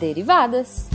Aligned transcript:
Derivadas. 0.00 0.88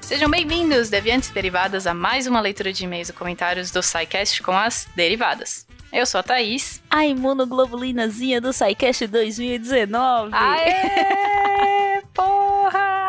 Sejam 0.00 0.30
bem-vindos, 0.30 0.88
deviantes 0.88 1.28
e 1.28 1.32
derivadas, 1.32 1.88
a 1.88 1.92
mais 1.92 2.28
uma 2.28 2.40
leitura 2.40 2.72
de 2.72 2.84
e-mails 2.84 3.08
e 3.08 3.12
comentários 3.12 3.72
do 3.72 3.82
SciCast 3.82 4.44
com 4.44 4.52
as 4.52 4.86
derivadas. 4.94 5.66
Eu 5.92 6.06
sou 6.06 6.20
a 6.20 6.22
Thaís. 6.22 6.80
A 6.88 7.04
imunoglobulinazinha 7.04 8.40
do 8.40 8.52
SciCast 8.52 9.08
2019. 9.08 10.30
Aê! 10.32 12.00
Porra! 12.14 12.99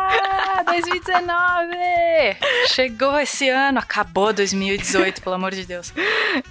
2019! 0.64 2.36
Chegou 2.68 3.18
esse 3.18 3.48
ano, 3.48 3.78
acabou 3.78 4.32
2018, 4.32 5.22
pelo 5.22 5.34
amor 5.34 5.52
de 5.52 5.64
Deus. 5.66 5.92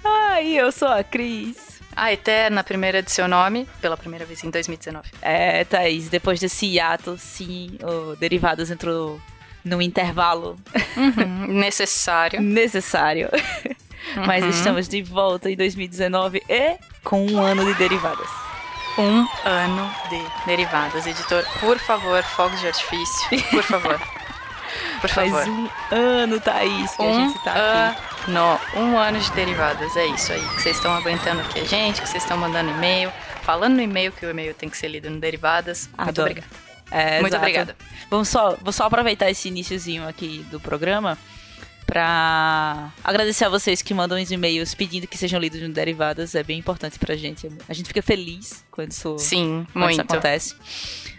Ai, 0.04 0.48
eu 0.52 0.70
sou 0.72 0.88
a 0.88 1.02
Cris. 1.02 1.80
A 1.94 2.12
Eterna, 2.12 2.64
primeira 2.64 3.02
de 3.02 3.10
seu 3.12 3.28
nome, 3.28 3.68
pela 3.80 3.96
primeira 3.96 4.24
vez 4.24 4.42
em 4.42 4.50
2019. 4.50 5.10
É, 5.20 5.64
Thaís, 5.64 6.08
depois 6.08 6.40
desse 6.40 6.66
hiato, 6.66 7.18
sim, 7.18 7.76
o 7.82 8.16
Derivados 8.16 8.70
entrou 8.70 9.20
num 9.64 9.80
intervalo 9.82 10.58
Uhum, 10.96 11.46
necessário. 11.48 12.40
necessário. 12.40 13.28
Mas 14.26 14.42
Uhum. 14.42 14.50
estamos 14.50 14.88
de 14.88 15.02
volta 15.02 15.50
em 15.50 15.56
2019 15.56 16.42
e 16.48 16.76
com 17.04 17.24
um 17.26 17.40
ano 17.40 17.64
de 17.64 17.74
derivadas. 17.74 18.28
Um 18.98 19.26
ano 19.44 19.94
de 20.10 20.22
derivadas. 20.46 21.06
Editor, 21.06 21.44
por 21.60 21.78
favor, 21.78 22.22
fogos 22.22 22.60
de 22.60 22.66
artifício. 22.68 23.28
Por 23.50 23.62
favor. 23.62 24.00
Por 25.02 25.10
favor. 25.10 25.42
Faz 25.44 25.48
um 25.48 25.68
ano, 25.90 26.40
Thaís, 26.40 26.92
que 26.94 27.02
a 27.02 27.04
um 27.04 27.14
gente 27.28 27.38
tá 27.44 27.50
aqui. 27.90 28.30
ano. 28.30 28.60
Um 28.74 28.96
ano 28.96 29.18
de 29.18 29.30
derivadas. 29.32 29.94
É 29.96 30.06
isso 30.06 30.32
aí. 30.32 30.40
Que 30.40 30.62
vocês 30.62 30.76
estão 30.76 30.94
aguentando 30.94 31.40
aqui 31.42 31.60
a 31.60 31.64
gente, 31.64 32.00
que 32.00 32.08
vocês 32.08 32.22
estão 32.22 32.36
mandando 32.38 32.70
e-mail. 32.70 33.12
Falando 33.42 33.74
no 33.74 33.82
e-mail 33.82 34.12
que 34.12 34.24
o 34.24 34.30
e-mail 34.30 34.54
tem 34.54 34.68
que 34.68 34.76
ser 34.78 34.88
lido 34.88 35.10
no 35.10 35.18
Derivadas. 35.18 35.88
Muito 35.88 36.08
Adoro. 36.08 36.30
obrigada. 36.30 36.56
É, 36.90 37.20
Muito 37.20 37.32
exato. 37.32 37.42
obrigada. 37.42 37.76
Vamos 38.08 38.28
só, 38.28 38.56
vou 38.62 38.72
só 38.72 38.84
aproveitar 38.84 39.28
esse 39.30 39.48
iníciozinho 39.48 40.06
aqui 40.08 40.46
do 40.50 40.60
programa 40.60 41.18
pra 41.92 42.90
agradecer 43.04 43.44
a 43.44 43.50
vocês 43.50 43.82
que 43.82 43.92
mandam 43.92 44.18
os 44.20 44.30
e-mails 44.30 44.74
pedindo 44.74 45.06
que 45.06 45.18
sejam 45.18 45.38
lidos 45.38 45.60
no 45.60 45.68
Derivadas. 45.68 46.34
É 46.34 46.42
bem 46.42 46.58
importante 46.58 46.98
pra 46.98 47.14
gente. 47.14 47.50
A 47.68 47.74
gente 47.74 47.88
fica 47.88 48.00
feliz 48.00 48.64
quando 48.70 48.90
isso, 48.90 49.18
Sim, 49.18 49.66
quando 49.74 49.90
isso 49.90 49.98
muito. 49.98 50.10
acontece. 50.10 50.54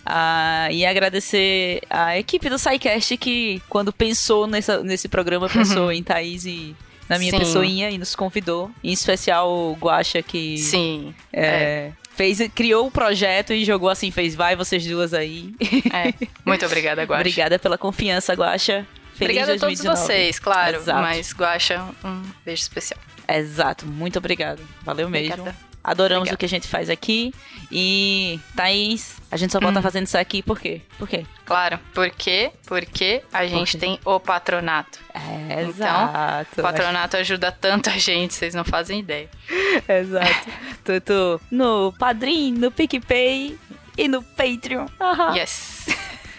Ah, 0.03 0.67
e 0.71 0.83
agradecer 0.83 1.79
a 1.88 2.17
equipe 2.17 2.49
do 2.49 2.57
SciCast 2.57 3.16
que, 3.17 3.61
quando 3.69 3.94
pensou 3.94 4.47
nessa, 4.47 4.81
nesse 4.81 5.07
programa, 5.07 5.47
pensou 5.47 5.91
em 5.91 6.01
Thaís 6.01 6.44
e 6.45 6.75
na 7.07 7.19
minha 7.19 7.31
Sim. 7.31 7.38
pessoinha 7.38 7.91
e 7.91 7.99
nos 7.99 8.16
convidou. 8.16 8.71
Em 8.83 8.91
especial 8.91 9.51
o 9.51 9.77
Guaxa, 9.79 10.23
que 10.23 10.57
Sim. 10.57 11.13
é, 11.31 11.91
fez, 12.16 12.39
criou 12.55 12.88
o 12.88 12.91
projeto 12.91 13.53
e 13.53 13.63
jogou 13.63 13.89
assim, 13.89 14.09
fez 14.09 14.33
vai 14.33 14.55
vocês 14.55 14.83
duas 14.88 15.13
aí. 15.13 15.53
É. 15.94 16.13
Muito 16.44 16.66
obrigada, 16.66 17.03
Guaxa. 17.05 17.21
Obrigada 17.21 17.59
pela 17.59 17.77
confiança, 17.77 18.33
Guaxa. 18.33 18.88
Feliz 19.16 19.38
Obrigada 19.38 19.53
a 19.53 19.59
todos 19.59 19.80
2019. 19.80 20.00
vocês, 20.02 20.39
claro. 20.39 20.78
Exato. 20.78 21.02
Mas, 21.02 21.33
Guaxa, 21.33 21.83
um 22.03 22.22
beijo 22.45 22.61
especial. 22.61 23.00
Exato, 23.28 23.86
muito 23.86 24.17
obrigado. 24.17 24.61
Valeu 24.81 25.09
mesmo. 25.09 25.33
Obrigada. 25.33 25.56
Adoramos 25.83 26.22
Obrigada. 26.30 26.36
o 26.36 26.38
que 26.39 26.45
a 26.45 26.50
gente 26.50 26.66
faz 26.67 26.89
aqui. 26.89 27.34
E, 27.69 28.40
Thaís, 28.56 29.18
a 29.29 29.35
gente 29.35 29.51
só 29.51 29.59
pode 29.59 29.72
estar 29.72 29.79
Hum. 29.81 29.84
fazendo 29.84 30.06
isso 30.07 30.18
aqui 30.18 30.41
por 30.41 30.57
quê? 30.57 30.81
Por 30.97 31.07
quê? 31.09 31.25
Claro. 31.46 31.78
Por 31.94 32.09
quê? 32.09 32.51
Porque 32.66 33.22
a 33.34 33.46
gente 33.47 33.78
tem 33.78 34.00
o 34.06 34.18
patronato. 34.18 34.97
É, 35.13 35.19
Então, 35.63 35.69
exato. 35.69 36.59
O 36.59 36.63
patronato 36.63 37.18
ajuda 37.18 37.51
tanto 37.51 37.90
a 37.90 37.97
gente, 37.97 38.34
vocês 38.34 38.56
não 38.56 38.63
fazem 38.63 39.00
ideia. 39.01 39.30
Exato. 39.90 40.50
Tudo 40.85 41.41
no 41.51 41.94
Padrim, 42.00 42.53
no 42.53 42.72
PicPay 42.72 43.57
e 43.97 44.07
no 44.07 44.24
Patreon. 44.24 44.88
Aham. 45.01 45.35
Yes. 45.35 45.85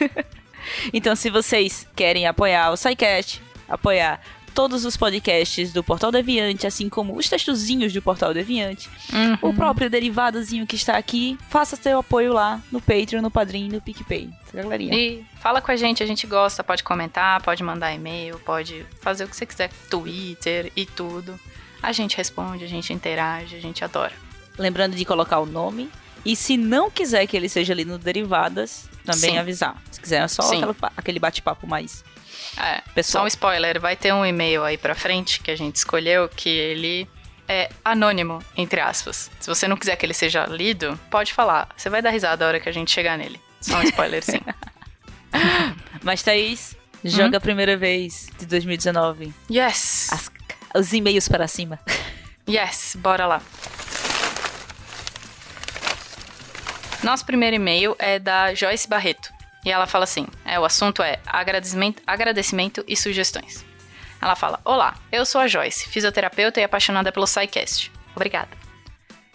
Então, 0.92 1.14
se 1.16 1.30
vocês 1.30 1.86
querem 1.96 2.26
apoiar 2.26 2.70
o 2.70 2.76
SciCast, 2.76 3.40
apoiar 3.68 4.20
todos 4.54 4.84
os 4.84 4.96
podcasts 4.96 5.72
do 5.72 5.82
Portal 5.82 6.12
Deviante, 6.12 6.64
assim 6.64 6.88
como 6.88 7.16
os 7.16 7.28
textozinhos 7.28 7.92
do 7.92 8.00
Portal 8.00 8.32
Deviante, 8.32 8.88
Uhum. 9.12 9.50
o 9.50 9.52
próprio 9.54 9.90
derivadozinho 9.90 10.64
que 10.64 10.76
está 10.76 10.96
aqui, 10.96 11.36
faça 11.50 11.74
seu 11.74 11.98
apoio 11.98 12.32
lá 12.32 12.60
no 12.70 12.80
Patreon, 12.80 13.20
no 13.20 13.32
Padrim, 13.32 13.68
no 13.68 13.80
PicPay. 13.80 14.30
Galerinha. 14.52 14.94
E 14.94 15.24
fala 15.40 15.60
com 15.60 15.72
a 15.72 15.76
gente, 15.76 16.04
a 16.04 16.06
gente 16.06 16.24
gosta, 16.28 16.62
pode 16.62 16.84
comentar, 16.84 17.42
pode 17.42 17.64
mandar 17.64 17.92
e-mail, 17.92 18.38
pode 18.38 18.86
fazer 19.00 19.24
o 19.24 19.28
que 19.28 19.34
você 19.34 19.44
quiser, 19.44 19.70
Twitter 19.90 20.70
e 20.76 20.86
tudo. 20.86 21.38
A 21.82 21.90
gente 21.90 22.16
responde, 22.16 22.64
a 22.64 22.68
gente 22.68 22.92
interage, 22.92 23.56
a 23.56 23.60
gente 23.60 23.82
adora. 23.84 24.12
Lembrando 24.56 24.94
de 24.94 25.04
colocar 25.04 25.40
o 25.40 25.46
nome. 25.46 25.90
E 26.24 26.34
se 26.34 26.56
não 26.56 26.90
quiser 26.90 27.26
que 27.26 27.36
ele 27.36 27.48
seja 27.48 27.72
ali 27.72 27.84
no 27.84 27.98
Derivadas, 27.98 28.88
também 29.04 29.32
Sim. 29.32 29.38
avisar. 29.38 29.76
Se 29.90 30.00
quiser 30.00 30.22
é 30.22 30.28
só 30.28 30.42
aquela 30.42 30.74
aquele 30.96 31.18
bate-papo 31.18 31.66
mais. 31.66 32.02
É, 32.56 32.80
Pessoal. 32.94 33.22
só 33.22 33.24
um 33.24 33.28
spoiler, 33.28 33.80
vai 33.80 33.96
ter 33.96 34.12
um 34.14 34.24
e-mail 34.24 34.62
aí 34.64 34.78
pra 34.78 34.94
frente 34.94 35.40
que 35.40 35.50
a 35.50 35.56
gente 35.56 35.76
escolheu 35.76 36.28
que 36.28 36.48
ele 36.48 37.08
é 37.48 37.68
anônimo, 37.84 38.42
entre 38.56 38.80
aspas. 38.80 39.30
Se 39.40 39.48
você 39.48 39.66
não 39.68 39.76
quiser 39.76 39.96
que 39.96 40.06
ele 40.06 40.14
seja 40.14 40.46
lido, 40.46 40.98
pode 41.10 41.32
falar. 41.32 41.68
Você 41.76 41.90
vai 41.90 42.00
dar 42.00 42.10
risada 42.10 42.44
a 42.44 42.48
hora 42.48 42.60
que 42.60 42.68
a 42.68 42.72
gente 42.72 42.90
chegar 42.90 43.18
nele. 43.18 43.40
Só 43.60 43.78
um 43.78 43.82
spoiler, 43.82 44.22
sim. 44.24 44.40
Mas, 46.02 46.22
Thaís, 46.22 46.76
joga 47.04 47.38
a 47.38 47.40
primeira 47.40 47.76
vez 47.76 48.28
de 48.38 48.46
2019. 48.46 49.32
Yes! 49.50 50.08
As- 50.12 50.30
os 50.74 50.92
e-mails 50.92 51.28
para 51.28 51.46
cima. 51.48 51.78
Yes, 52.48 52.96
bora 52.98 53.26
lá. 53.26 53.42
Nosso 57.04 57.26
primeiro 57.26 57.56
e-mail 57.56 57.94
é 57.98 58.18
da 58.18 58.54
Joyce 58.54 58.88
Barreto. 58.88 59.30
E 59.62 59.70
ela 59.70 59.86
fala 59.86 60.04
assim: 60.04 60.26
é, 60.42 60.58
o 60.58 60.64
assunto 60.64 61.02
é 61.02 61.20
agradecimento, 61.26 62.02
agradecimento 62.06 62.82
e 62.88 62.96
sugestões. 62.96 63.62
Ela 64.22 64.34
fala: 64.34 64.58
Olá, 64.64 64.94
eu 65.12 65.26
sou 65.26 65.38
a 65.42 65.46
Joyce, 65.46 65.86
fisioterapeuta 65.86 66.60
e 66.60 66.64
apaixonada 66.64 67.12
pelo 67.12 67.26
SciCast. 67.26 67.92
Obrigada. 68.16 68.48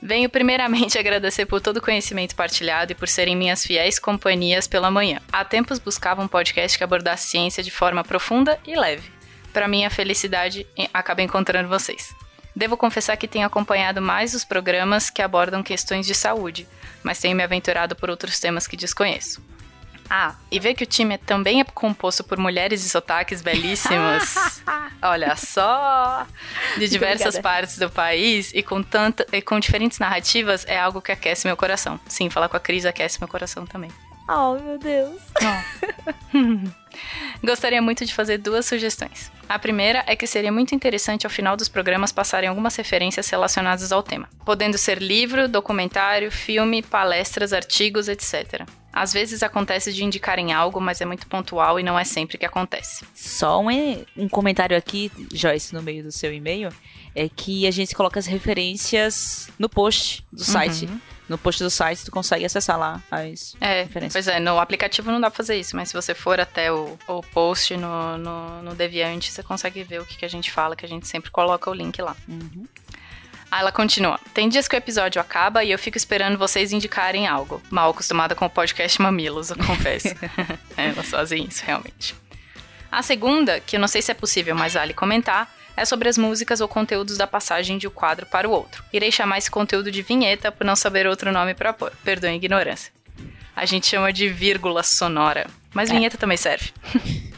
Venho 0.01 0.31
primeiramente 0.31 0.97
agradecer 0.99 1.45
por 1.45 1.61
todo 1.61 1.77
o 1.77 1.81
conhecimento 1.81 2.35
partilhado 2.35 2.91
e 2.91 2.95
por 2.95 3.07
serem 3.07 3.35
minhas 3.35 3.63
fiéis 3.63 3.99
companhias 3.99 4.67
pela 4.67 4.89
manhã. 4.89 5.21
Há 5.31 5.45
tempos 5.45 5.77
buscava 5.77 6.23
um 6.23 6.27
podcast 6.27 6.75
que 6.75 6.83
abordasse 6.83 7.27
ciência 7.27 7.61
de 7.61 7.69
forma 7.69 8.03
profunda 8.03 8.59
e 8.65 8.75
leve. 8.75 9.11
Para 9.53 9.67
minha 9.67 9.91
felicidade, 9.91 10.65
acabei 10.91 11.25
encontrando 11.25 11.69
vocês. 11.69 12.15
Devo 12.59 12.75
confessar 12.75 13.15
que 13.15 13.25
tenho 13.25 13.47
acompanhado 13.47 14.01
mais 14.01 14.33
os 14.33 14.43
programas 14.43 15.09
que 15.09 15.21
abordam 15.21 15.63
questões 15.63 16.05
de 16.05 16.13
saúde, 16.13 16.67
mas 17.01 17.17
tenho 17.17 17.33
me 17.33 17.41
aventurado 17.41 17.95
por 17.95 18.09
outros 18.09 18.37
temas 18.37 18.67
que 18.67 18.75
desconheço. 18.75 19.41
Ah, 20.09 20.35
e 20.51 20.59
ver 20.59 20.73
que 20.73 20.83
o 20.83 20.85
time 20.85 21.17
também 21.17 21.61
é 21.61 21.63
composto 21.63 22.21
por 22.21 22.37
mulheres 22.37 22.83
de 22.83 22.89
sotaques 22.89 23.41
belíssimas. 23.41 24.61
Olha 25.01 25.37
só! 25.37 26.27
De 26.77 26.89
diversas 26.89 27.39
partes 27.39 27.77
do 27.77 27.89
país 27.89 28.51
e 28.53 28.61
com, 28.61 28.83
tanta, 28.83 29.25
e 29.31 29.41
com 29.41 29.57
diferentes 29.57 29.97
narrativas 29.97 30.65
é 30.67 30.77
algo 30.77 31.01
que 31.01 31.13
aquece 31.13 31.47
meu 31.47 31.55
coração. 31.55 31.97
Sim, 32.09 32.29
falar 32.29 32.49
com 32.49 32.57
a 32.57 32.59
Cris 32.59 32.85
aquece 32.85 33.21
meu 33.21 33.29
coração 33.29 33.65
também. 33.65 33.89
Oh, 34.27 34.55
meu 34.55 34.77
Deus. 34.77 35.21
Gostaria 37.43 37.81
muito 37.81 38.05
de 38.05 38.13
fazer 38.13 38.37
duas 38.37 38.65
sugestões. 38.65 39.31
A 39.47 39.57
primeira 39.57 40.03
é 40.05 40.15
que 40.15 40.27
seria 40.27 40.51
muito 40.51 40.75
interessante 40.75 41.25
ao 41.25 41.29
final 41.31 41.55
dos 41.55 41.69
programas 41.69 42.11
passarem 42.11 42.49
algumas 42.49 42.75
referências 42.75 43.29
relacionadas 43.29 43.91
ao 43.91 44.03
tema, 44.03 44.29
podendo 44.45 44.77
ser 44.77 45.01
livro, 45.01 45.47
documentário, 45.47 46.31
filme, 46.31 46.83
palestras, 46.83 47.53
artigos, 47.53 48.07
etc. 48.07 48.67
Às 48.91 49.13
vezes 49.13 49.41
acontece 49.41 49.93
de 49.93 50.03
indicarem 50.03 50.51
algo, 50.51 50.81
mas 50.81 50.99
é 50.99 51.05
muito 51.05 51.27
pontual 51.27 51.79
e 51.79 51.83
não 51.83 51.97
é 51.97 52.03
sempre 52.03 52.37
que 52.37 52.45
acontece. 52.45 53.05
Só 53.15 53.61
um, 53.61 53.69
um 54.17 54.27
comentário 54.27 54.75
aqui, 54.75 55.11
Joyce, 55.33 55.73
no 55.73 55.81
meio 55.81 56.03
do 56.03 56.11
seu 56.11 56.33
e-mail, 56.33 56.69
é 57.15 57.29
que 57.29 57.65
a 57.65 57.71
gente 57.71 57.95
coloca 57.95 58.19
as 58.19 58.25
referências 58.25 59.49
no 59.57 59.69
post 59.69 60.25
do 60.31 60.43
site. 60.43 60.85
Uhum. 60.85 60.99
No 61.29 61.37
post 61.37 61.63
do 61.63 61.69
site, 61.69 62.03
tu 62.03 62.11
consegue 62.11 62.43
acessar 62.43 62.77
lá 62.77 63.01
as 63.11 63.55
É, 63.61 63.83
referências. 63.83 64.13
pois 64.25 64.27
é, 64.35 64.39
no 64.39 64.59
aplicativo 64.59 65.11
não 65.11 65.21
dá 65.21 65.29
pra 65.29 65.37
fazer 65.37 65.55
isso, 65.59 65.75
mas 65.75 65.89
se 65.89 65.93
você 65.93 66.13
for 66.15 66.39
até 66.39 66.71
o, 66.71 66.97
o 67.07 67.21
post 67.21 67.77
no, 67.77 68.17
no, 68.17 68.61
no 68.63 68.75
Deviante, 68.75 69.31
você 69.31 69.43
consegue 69.43 69.83
ver 69.83 70.01
o 70.01 70.05
que, 70.05 70.17
que 70.17 70.25
a 70.25 70.29
gente 70.29 70.51
fala, 70.51 70.75
que 70.75 70.85
a 70.85 70.89
gente 70.89 71.07
sempre 71.07 71.29
coloca 71.29 71.69
o 71.69 71.73
link 71.73 72.01
lá. 72.01 72.15
Uhum. 72.27 72.65
Aí 73.51 73.61
ela 73.61 73.71
continua. 73.71 74.19
Tem 74.33 74.47
dias 74.49 74.67
que 74.67 74.75
o 74.75 74.77
episódio 74.77 75.19
acaba 75.21 75.63
e 75.63 75.71
eu 75.71 75.79
fico 75.79 75.97
esperando 75.97 76.37
vocês 76.37 76.71
indicarem 76.71 77.25
algo. 77.27 77.61
Mal 77.69 77.89
acostumada 77.91 78.35
com 78.35 78.45
o 78.45 78.49
podcast 78.49 79.01
Mamilos, 79.01 79.49
eu 79.49 79.57
confesso. 79.57 80.09
é, 80.77 80.89
elas 80.89 81.09
fazem 81.09 81.45
isso, 81.45 81.63
realmente. 81.65 82.15
A 82.91 83.01
segunda, 83.03 83.59
que 83.59 83.75
eu 83.75 83.79
não 83.79 83.87
sei 83.87 84.01
se 84.01 84.11
é 84.11 84.15
possível, 84.15 84.55
mas 84.55 84.73
vale 84.73 84.93
comentar, 84.93 85.51
é 85.79 85.85
sobre 85.85 86.09
as 86.09 86.17
músicas 86.17 86.61
ou 86.61 86.67
conteúdos 86.67 87.17
da 87.17 87.25
passagem 87.25 87.77
de 87.77 87.87
um 87.87 87.91
quadro 87.91 88.25
para 88.25 88.47
o 88.47 88.51
outro. 88.51 88.83
Irei 88.91 89.11
chamar 89.11 89.37
esse 89.37 89.49
conteúdo 89.49 89.91
de 89.91 90.01
vinheta 90.01 90.51
por 90.51 90.65
não 90.65 90.75
saber 90.75 91.07
outro 91.07 91.31
nome 91.31 91.53
para 91.53 91.73
pôr. 91.73 91.91
Perdoem 92.03 92.33
a 92.33 92.35
ignorância. 92.35 92.91
A 93.55 93.65
gente 93.65 93.87
chama 93.87 94.11
de 94.11 94.27
vírgula 94.29 94.83
sonora. 94.83 95.47
Mas 95.73 95.89
É. 95.89 95.93
vinheta 95.93 96.17
também 96.17 96.37
serve. 96.37 96.71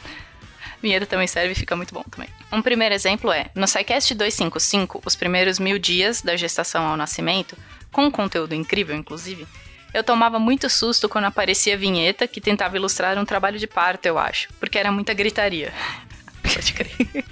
vinheta 0.82 1.06
também 1.06 1.26
serve 1.26 1.52
e 1.52 1.54
fica 1.54 1.76
muito 1.76 1.94
bom 1.94 2.02
também. 2.02 2.28
Um 2.50 2.60
primeiro 2.60 2.94
exemplo 2.94 3.30
é, 3.32 3.46
no 3.54 3.66
SciCast 3.68 4.14
255, 4.14 5.02
os 5.04 5.14
primeiros 5.14 5.58
mil 5.58 5.78
dias 5.78 6.20
da 6.22 6.36
gestação 6.36 6.84
ao 6.84 6.96
nascimento, 6.96 7.56
com 7.90 8.06
um 8.06 8.10
conteúdo 8.10 8.54
incrível, 8.54 8.96
inclusive, 8.96 9.46
eu 9.94 10.02
tomava 10.02 10.38
muito 10.38 10.68
susto 10.68 11.08
quando 11.08 11.26
aparecia 11.26 11.76
vinheta 11.76 12.26
que 12.26 12.40
tentava 12.40 12.76
ilustrar 12.76 13.18
um 13.18 13.24
trabalho 13.24 13.58
de 13.58 13.66
parto, 13.66 14.06
eu 14.06 14.18
acho, 14.18 14.48
porque 14.58 14.78
era 14.78 14.90
muita 14.90 15.12
gritaria. 15.14 15.72
Pode 16.42 16.72
crer. 16.72 17.24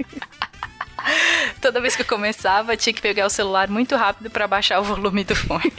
Toda 1.60 1.80
vez 1.80 1.96
que 1.96 2.02
eu 2.02 2.06
começava, 2.06 2.76
tinha 2.76 2.92
que 2.92 3.00
pegar 3.00 3.26
o 3.26 3.30
celular 3.30 3.68
muito 3.68 3.96
rápido 3.96 4.30
para 4.30 4.46
baixar 4.46 4.80
o 4.80 4.84
volume 4.84 5.24
do 5.24 5.34
fone. 5.34 5.72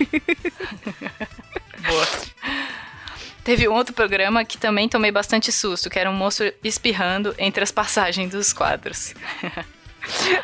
Boa. 1.87 2.07
Teve 3.43 3.67
um 3.67 3.73
outro 3.73 3.93
programa 3.93 4.45
que 4.45 4.57
também 4.57 4.87
tomei 4.87 5.11
bastante 5.11 5.51
susto, 5.51 5.89
que 5.89 5.97
era 5.97 6.09
um 6.09 6.13
moço 6.13 6.43
espirrando 6.63 7.33
entre 7.37 7.63
as 7.63 7.71
passagens 7.71 8.31
dos 8.31 8.53
quadros. 8.53 9.13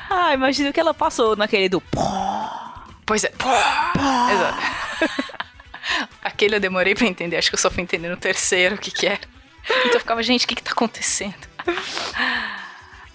Ah, 0.07 0.35
imagina 0.35 0.69
o 0.69 0.73
que 0.73 0.79
ela 0.79 0.93
passou 0.93 1.35
naquele 1.35 1.67
do. 1.67 1.81
Pois 3.03 3.23
é. 3.23 3.33
Exato. 4.31 4.59
Aquele 6.21 6.57
eu 6.57 6.59
demorei 6.59 6.93
pra 6.93 7.07
entender, 7.07 7.37
acho 7.37 7.49
que 7.49 7.55
eu 7.55 7.59
só 7.59 7.71
fui 7.71 7.81
entender 7.81 8.07
no 8.07 8.17
terceiro 8.17 8.75
o 8.75 8.77
que 8.77 8.91
que 8.91 9.07
era. 9.07 9.21
Então 9.67 9.93
eu 9.93 9.99
ficava, 9.99 10.21
gente, 10.21 10.45
o 10.45 10.47
que 10.47 10.55
que 10.55 10.61
tá 10.61 10.71
acontecendo? 10.71 11.47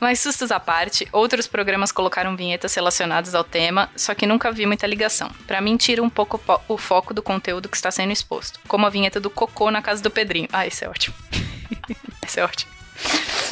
Mas 0.02 0.18
sustos 0.18 0.50
à 0.50 0.58
parte, 0.58 1.06
outros 1.12 1.46
programas 1.46 1.92
colocaram 1.92 2.34
vinhetas 2.34 2.74
relacionadas 2.74 3.36
ao 3.36 3.44
tema, 3.44 3.88
só 3.94 4.12
que 4.16 4.26
nunca 4.26 4.50
vi 4.50 4.66
muita 4.66 4.84
ligação. 4.84 5.30
Pra 5.46 5.60
mim, 5.60 5.76
tira 5.76 6.02
um 6.02 6.10
pouco 6.10 6.38
po- 6.38 6.60
o 6.66 6.76
foco 6.76 7.14
do 7.14 7.22
conteúdo 7.22 7.68
que 7.68 7.76
está 7.76 7.88
sendo 7.88 8.12
exposto. 8.12 8.58
Como 8.66 8.84
a 8.84 8.90
vinheta 8.90 9.20
do 9.20 9.30
cocô 9.30 9.70
na 9.70 9.80
casa 9.80 10.02
do 10.02 10.10
Pedrinho. 10.10 10.48
Ah, 10.52 10.66
isso 10.66 10.84
é 10.84 10.88
ótimo. 10.88 11.14
Isso 12.26 12.40
é 12.40 12.44
ótimo. 12.44 12.72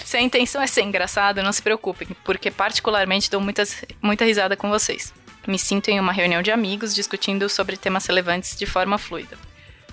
Se 0.05 0.17
a 0.17 0.21
intenção 0.21 0.61
é 0.61 0.67
ser 0.67 0.83
engraçado, 0.83 1.41
não 1.41 1.53
se 1.53 1.63
preocupem, 1.63 2.09
porque 2.25 2.51
particularmente 2.51 3.31
dou 3.31 3.41
muitas, 3.41 3.85
muita 4.03 4.25
risada 4.25 4.57
com 4.57 4.69
vocês. 4.69 5.15
Me 5.47 5.57
sinto 5.59 5.89
em 5.89 6.01
uma 6.01 6.13
reunião 6.13 6.43
de 6.43 6.51
amigos 6.51 6.93
discutindo 6.95 7.49
sobre 7.49 7.77
temas 7.77 8.07
relevantes 8.07 8.57
de 8.57 8.67
forma 8.67 8.99
fluida. 8.99 9.39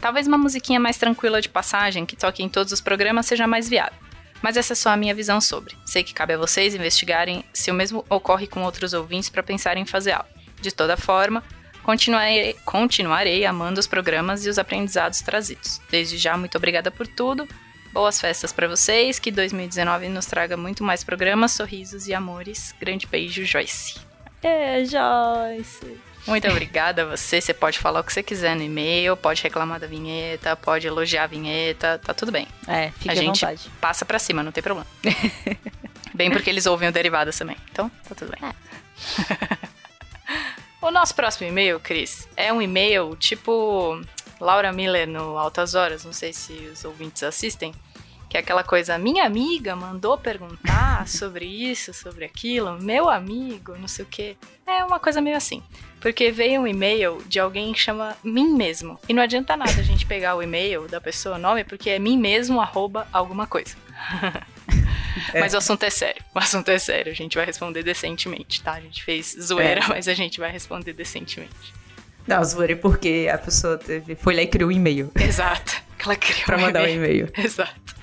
Talvez 0.01 0.25
uma 0.25 0.38
musiquinha 0.39 0.80
mais 0.80 0.98
tranquila 0.98 1.39
de 1.39 1.50
passagem 1.50 2.03
que 2.06 2.15
toque 2.15 2.42
em 2.42 2.50
todos 2.50 2.71
os 2.74 2.81
programas 2.81 3.27
seja 3.27 3.45
mais 3.45 3.69
viável. 3.69 4.00
Mas 4.42 4.57
essa 4.57 4.74
é 4.74 4.75
só 4.75 4.89
a 4.89 4.98
minha 4.98 5.16
visão 5.16 5.42
sobre. 5.42 5.75
Sei 5.86 6.04
que 6.04 6.13
cabe 6.13 6.34
a 6.34 6.38
vocês 6.38 6.75
investigarem 6.75 7.44
se 7.54 7.72
o 7.72 7.74
mesmo 7.74 8.06
ocorre 8.10 8.48
com 8.48 8.63
outros 8.63 8.94
ouvintes 8.94 9.30
para 9.30 9.44
pensarem 9.44 9.84
em 9.84 9.86
fazer 9.86 10.12
algo. 10.12 10.30
De 10.62 10.72
toda 10.72 10.98
forma, 10.98 11.44
continuarei, 11.84 12.56
continuarei 12.66 13.45
amando 13.45 13.80
os 13.80 13.88
programas 13.88 14.45
e 14.45 14.50
os 14.50 14.60
aprendizados 14.60 15.22
trazidos. 15.22 15.81
Desde 15.89 16.18
já, 16.18 16.38
muito 16.38 16.57
obrigada 16.57 16.92
por 16.92 17.07
tudo. 17.07 17.48
Boas 17.94 18.19
festas 18.19 18.51
para 18.51 18.68
vocês, 18.68 19.18
que 19.18 19.31
2019 19.31 20.10
nos 20.10 20.25
traga 20.25 20.56
muito 20.56 20.84
mais 20.84 21.04
programas, 21.04 21.54
sorrisos 21.54 22.07
e 22.07 22.13
amores. 22.13 22.75
Grande 22.80 23.07
beijo, 23.07 23.44
Joyce. 23.44 23.95
É, 24.44 24.84
Joyce. 24.86 26.06
Muito 26.27 26.47
obrigada 26.47 27.03
a 27.03 27.06
você. 27.06 27.39
Você 27.39 27.53
pode 27.53 27.79
falar 27.79 28.01
o 28.01 28.03
que 28.03 28.12
você 28.12 28.21
quiser 28.21 28.56
no 28.56 28.62
e-mail, 28.62 29.15
pode 29.15 29.41
reclamar 29.41 29.79
da 29.79 29.88
vinheta, 29.88 30.56
pode 30.56 30.85
elogiar 30.85 31.24
a 31.24 31.27
vinheta, 31.27 32.00
tá 32.03 32.13
tudo 32.13 32.31
bem. 32.31 32.47
É, 32.68 32.91
fica 32.91 33.12
a 33.12 33.13
à 33.13 33.15
gente 33.15 33.41
vontade. 33.41 33.69
passa 33.79 34.06
pra 34.06 34.19
cima, 34.19 34.44
não 34.44 34.51
tem 34.51 34.62
problema. 34.62 34.88
bem 36.13 36.29
porque 36.29 36.50
eles 36.50 36.65
ouvem 36.65 36.89
o 36.89 36.91
Derivadas 36.91 37.38
também. 37.38 37.56
Então, 37.71 37.89
tá 38.07 38.13
tudo 38.15 38.31
bem. 38.31 38.53
o 40.81 40.91
nosso 40.91 41.15
próximo 41.15 41.47
e-mail, 41.47 41.79
Cris, 41.79 42.27
é 42.35 42.51
um 42.51 42.62
e-mail 42.62 43.15
tipo 43.15 44.01
Laura 44.39 44.71
Miller 44.71 45.07
no 45.07 45.38
Altas 45.38 45.75
Horas, 45.75 46.03
não 46.03 46.13
sei 46.13 46.33
se 46.33 46.53
os 46.74 46.83
ouvintes 46.83 47.24
assistem, 47.24 47.74
que 48.29 48.35
é 48.38 48.39
aquela 48.39 48.63
coisa, 48.63 48.97
minha 48.97 49.24
amiga 49.25 49.75
mandou 49.75 50.18
perguntar 50.18 51.07
sobre 51.09 51.45
isso, 51.45 51.94
sobre 51.94 52.25
aquilo, 52.25 52.81
meu 52.81 53.09
amigo, 53.09 53.75
não 53.77 53.88
sei 53.88 54.03
o 54.06 54.07
quê. 54.07 54.35
É 54.65 54.83
uma 54.83 55.00
coisa 55.00 55.21
meio 55.21 55.38
assim. 55.38 55.63
Porque 56.01 56.29
veio 56.31 56.62
um 56.62 56.68
e-mail 56.68 57.24
de 57.27 57.39
alguém 57.39 57.74
que 57.74 57.79
chama 57.79 58.15
mim 58.24 58.53
mesmo. 58.53 59.00
E 59.09 59.13
não 59.13 59.24
adianta 59.24 59.56
nada 59.57 59.71
a 59.71 59.83
gente 59.83 60.06
pegar 60.06 60.35
o 60.35 60.44
e-mail 60.44 60.88
da 60.88 61.01
pessoa, 61.01 61.35
o 61.35 61.39
nome, 61.39 61.63
porque 61.63 61.89
é 61.89 61.97
mim 62.00 62.18
mesmo, 62.18 62.62
arroba 62.62 63.07
alguma 63.12 63.47
coisa. 63.47 63.75
Mas 65.33 65.53
o 65.53 65.57
assunto 65.57 65.83
é 65.83 65.89
sério. 65.89 66.21
O 66.33 66.39
assunto 66.39 66.69
é 66.69 66.77
sério. 66.77 67.12
A 67.12 67.15
gente 67.15 67.35
vai 67.35 67.45
responder 67.45 67.81
decentemente, 67.83 68.62
tá? 68.62 68.74
A 68.74 68.79
gente 68.81 69.03
fez 69.03 69.35
zoeira, 69.41 69.81
É. 69.81 69.88
mas 69.88 70.07
a 70.07 70.13
gente 70.13 70.39
vai 70.39 70.51
responder 70.51 70.94
decentemente. 70.94 71.74
Não, 72.27 72.44
zoeira 72.44 72.74
é 72.74 72.75
porque 72.75 73.27
a 73.31 73.38
pessoa 73.38 73.77
teve, 73.77 74.15
foi 74.15 74.35
lá 74.35 74.41
e 74.44 74.47
criou 74.47 74.69
um 74.69 74.74
e-mail 74.74 75.12
Exato. 75.15 75.81
Ela 76.00 76.15
criou 76.15 76.44
pra 76.45 76.57
um 76.57 76.62
mandar 76.62 76.81
um 76.83 76.88
e-mail. 76.88 77.27
e-mail. 77.27 77.31
Exato. 77.38 77.95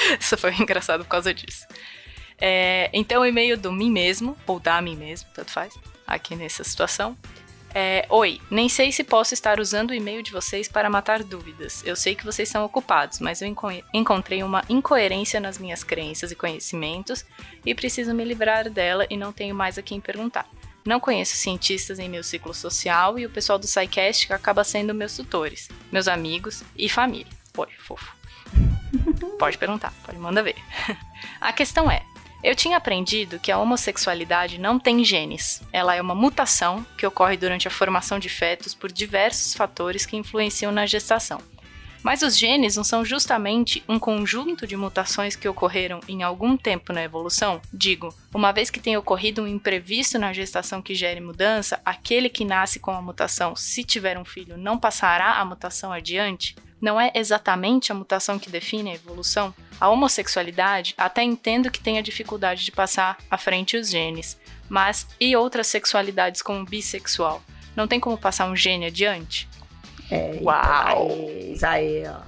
Isso 0.18 0.36
foi 0.36 0.54
engraçado 0.54 1.04
por 1.04 1.10
causa 1.10 1.32
disso. 1.32 1.66
É, 2.40 2.88
então, 2.92 3.22
o 3.22 3.26
e-mail 3.26 3.56
do 3.56 3.70
mim 3.70 3.90
mesmo, 3.90 4.36
ou 4.46 4.58
da 4.58 4.80
mim 4.80 4.96
mesmo, 4.96 5.28
tanto 5.34 5.50
faz, 5.50 5.74
aqui 6.06 6.34
nessa 6.34 6.64
situação. 6.64 7.16
É, 7.72 8.04
Oi, 8.08 8.40
nem 8.50 8.68
sei 8.68 8.90
se 8.90 9.04
posso 9.04 9.32
estar 9.32 9.60
usando 9.60 9.90
o 9.90 9.94
e-mail 9.94 10.22
de 10.22 10.32
vocês 10.32 10.66
para 10.66 10.90
matar 10.90 11.22
dúvidas. 11.22 11.82
Eu 11.84 11.94
sei 11.94 12.16
que 12.16 12.24
vocês 12.24 12.48
são 12.48 12.64
ocupados, 12.64 13.20
mas 13.20 13.40
eu 13.40 13.46
enco- 13.46 13.70
encontrei 13.94 14.42
uma 14.42 14.64
incoerência 14.68 15.38
nas 15.38 15.56
minhas 15.56 15.84
crenças 15.84 16.32
e 16.32 16.34
conhecimentos 16.34 17.24
e 17.64 17.72
preciso 17.74 18.12
me 18.12 18.24
livrar 18.24 18.68
dela 18.68 19.06
e 19.08 19.16
não 19.16 19.32
tenho 19.32 19.54
mais 19.54 19.78
a 19.78 19.82
quem 19.82 20.00
perguntar. 20.00 20.48
Não 20.84 20.98
conheço 20.98 21.36
cientistas 21.36 21.98
em 22.00 22.08
meu 22.08 22.24
ciclo 22.24 22.54
social 22.54 23.18
e 23.18 23.26
o 23.26 23.30
pessoal 23.30 23.58
do 23.58 23.68
SciCast 23.68 24.32
acaba 24.32 24.64
sendo 24.64 24.92
meus 24.94 25.14
tutores, 25.14 25.68
meus 25.92 26.08
amigos 26.08 26.64
e 26.76 26.88
família. 26.88 27.30
Oi, 27.56 27.68
fofo. 27.78 28.19
Pode 29.38 29.56
perguntar, 29.56 29.92
pode 30.04 30.18
mandar 30.18 30.42
ver. 30.42 30.56
A 31.40 31.52
questão 31.52 31.90
é: 31.90 32.02
eu 32.42 32.54
tinha 32.54 32.76
aprendido 32.76 33.38
que 33.38 33.52
a 33.52 33.58
homossexualidade 33.58 34.58
não 34.58 34.78
tem 34.78 35.04
genes. 35.04 35.62
Ela 35.72 35.94
é 35.94 36.00
uma 36.00 36.14
mutação 36.14 36.84
que 36.96 37.06
ocorre 37.06 37.36
durante 37.36 37.68
a 37.68 37.70
formação 37.70 38.18
de 38.18 38.28
fetos 38.28 38.74
por 38.74 38.90
diversos 38.90 39.54
fatores 39.54 40.06
que 40.06 40.16
influenciam 40.16 40.72
na 40.72 40.86
gestação. 40.86 41.40
Mas 42.02 42.22
os 42.22 42.38
genes 42.38 42.76
não 42.76 42.84
são 42.84 43.04
justamente 43.04 43.84
um 43.86 43.98
conjunto 43.98 44.66
de 44.66 44.74
mutações 44.74 45.36
que 45.36 45.46
ocorreram 45.46 46.00
em 46.08 46.22
algum 46.22 46.56
tempo 46.56 46.94
na 46.94 47.02
evolução? 47.02 47.60
Digo, 47.70 48.14
uma 48.32 48.52
vez 48.52 48.70
que 48.70 48.80
tenha 48.80 48.98
ocorrido 48.98 49.42
um 49.42 49.46
imprevisto 49.46 50.18
na 50.18 50.32
gestação 50.32 50.80
que 50.80 50.94
gere 50.94 51.20
mudança, 51.20 51.78
aquele 51.84 52.30
que 52.30 52.44
nasce 52.44 52.80
com 52.80 52.90
a 52.90 53.02
mutação, 53.02 53.54
se 53.54 53.84
tiver 53.84 54.16
um 54.16 54.24
filho, 54.24 54.56
não 54.56 54.78
passará 54.78 55.34
a 55.34 55.44
mutação 55.44 55.92
adiante? 55.92 56.56
Não 56.80 57.00
é 57.00 57.10
exatamente 57.14 57.92
a 57.92 57.94
mutação 57.94 58.38
que 58.38 58.50
define 58.50 58.90
a 58.90 58.94
evolução? 58.94 59.54
A 59.80 59.88
homossexualidade, 59.88 60.94
até 60.96 61.22
entendo 61.22 61.70
que 61.70 61.80
tenha 61.80 62.02
dificuldade 62.02 62.64
de 62.64 62.72
passar 62.72 63.18
à 63.30 63.36
frente 63.36 63.76
os 63.76 63.90
genes, 63.90 64.38
mas 64.68 65.06
e 65.18 65.36
outras 65.36 65.66
sexualidades 65.66 66.42
como 66.42 66.64
bissexual? 66.64 67.42
Não 67.76 67.86
tem 67.86 68.00
como 68.00 68.16
passar 68.16 68.46
um 68.46 68.56
gene 68.56 68.86
adiante? 68.86 69.48
É, 70.10 70.38
Uau. 70.42 71.08
Isso 71.52 71.66
aí, 71.66 72.02
ó. 72.06 72.20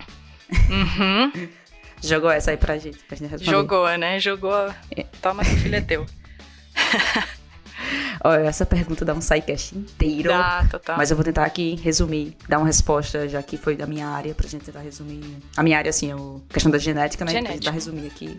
Uhum. 0.71 1.49
Jogou 2.03 2.31
essa 2.31 2.51
aí 2.51 2.57
pra 2.57 2.79
gente, 2.79 2.99
pra 2.99 3.17
gente 3.17 3.31
responder. 3.31 3.57
Jogou, 3.57 3.89
né? 3.97 4.19
Jogou. 4.19 4.75
Toma 5.21 5.45
que 5.45 5.53
o 5.53 5.57
filho 5.59 5.77
é 5.77 5.81
teu. 5.81 6.07
Olha, 8.25 8.43
essa 8.47 8.65
pergunta 8.67 9.05
dá 9.05 9.15
um 9.15 9.21
sidecast 9.21 9.77
inteiro. 9.77 10.29
Dá, 10.31 10.67
total. 10.71 10.97
Mas 10.97 11.11
eu 11.11 11.17
vou 11.17 11.25
tentar 11.25 11.45
aqui 11.45 11.75
resumir, 11.83 12.37
dar 12.49 12.59
uma 12.59 12.67
resposta, 12.67 13.29
já 13.29 13.43
que 13.43 13.57
foi 13.57 13.77
da 13.77 13.87
minha 13.87 14.07
área, 14.09 14.35
pra 14.35 14.47
gente 14.49 14.65
tentar 14.65 14.81
resumir. 14.81 15.23
A 15.57 15.63
minha 15.63 15.79
área, 15.79 15.91
assim, 15.91 16.11
é 16.11 16.15
a 16.15 16.53
questão 16.53 16.71
da 16.71 16.79
genética, 16.79 17.25
né? 17.25 17.33
Genética. 17.33 17.55
Pra 17.55 17.61
tentar 17.65 17.71
resumir 17.73 18.07
aqui. 18.07 18.39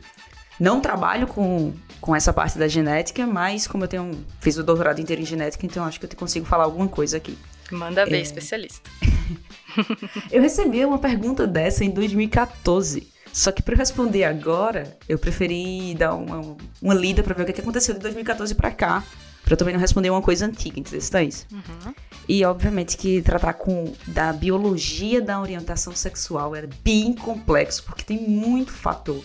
Não 0.60 0.80
trabalho 0.80 1.26
com, 1.28 1.74
com 2.00 2.16
essa 2.16 2.32
parte 2.32 2.58
da 2.60 2.68
genética, 2.68 3.26
mas 3.26 3.66
como 3.66 3.84
eu 3.86 3.88
tenho 3.88 4.12
fiz 4.40 4.56
o 4.58 4.64
doutorado 4.64 5.00
inteiro 5.02 5.22
em 5.22 5.26
genética, 5.26 5.66
então 5.66 5.84
acho 5.84 6.00
que 6.00 6.06
eu 6.06 6.10
te 6.10 6.16
consigo 6.16 6.46
falar 6.46 6.66
alguma 6.66 6.88
coisa 6.88 7.18
aqui. 7.18 7.38
Manda 7.72 8.06
ver, 8.06 8.18
É. 8.18 8.22
especialista. 8.22 8.90
Eu 10.32 10.42
recebi 10.42 10.86
uma 10.86 11.00
pergunta 11.00 11.48
dessa 11.48 11.84
em 11.84 11.90
2014. 11.90 13.12
Só 13.32 13.52
que 13.52 13.64
para 13.64 13.76
responder 13.76 14.24
agora, 14.26 14.96
eu 15.10 15.18
preferi 15.18 15.96
dar 15.96 16.14
uma, 16.14 16.56
uma 16.80 16.94
lida 16.94 17.24
pra 17.24 17.34
ver 17.34 17.42
o 17.42 17.46
que 17.48 17.54
que 17.54 17.62
aconteceu 17.62 17.96
de 17.96 18.00
2014 18.02 18.54
pra 18.54 18.70
cá. 18.70 19.04
Pra 19.44 19.54
eu 19.54 19.58
também 19.58 19.74
não 19.74 19.82
responder 19.82 20.10
uma 20.10 20.22
coisa 20.22 20.46
antiga, 20.46 20.80
entendeu, 20.80 21.10
Thaís? 21.10 21.46
Uhum. 21.52 21.94
E 22.28 22.46
obviamente 22.46 22.96
que 22.96 23.22
tratar 23.22 23.54
com 23.54 23.92
da 24.08 24.32
biologia 24.32 25.22
da 25.22 25.40
orientação 25.42 25.94
sexual 25.94 26.56
era 26.56 26.70
bem 26.84 27.14
complexo, 27.14 27.84
porque 27.84 28.04
tem 28.04 28.22
muito 28.22 28.72
fator. 28.72 29.22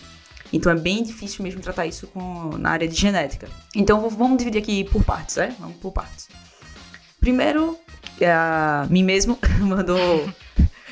Então 0.51 0.71
é 0.71 0.75
bem 0.75 1.03
difícil 1.03 1.43
mesmo 1.43 1.61
tratar 1.61 1.85
isso 1.85 2.07
com, 2.07 2.57
na 2.57 2.71
área 2.71 2.87
de 2.87 2.95
genética. 2.95 3.47
Então 3.73 4.09
vamos 4.09 4.37
dividir 4.37 4.61
aqui 4.61 4.83
por 4.83 5.03
partes, 5.03 5.37
né? 5.37 5.55
Vamos 5.59 5.77
por 5.77 5.91
partes. 5.91 6.27
Primeiro, 7.19 7.77
a 8.21 8.85
mim 8.89 9.03
mesmo 9.03 9.37
mandou. 9.61 10.27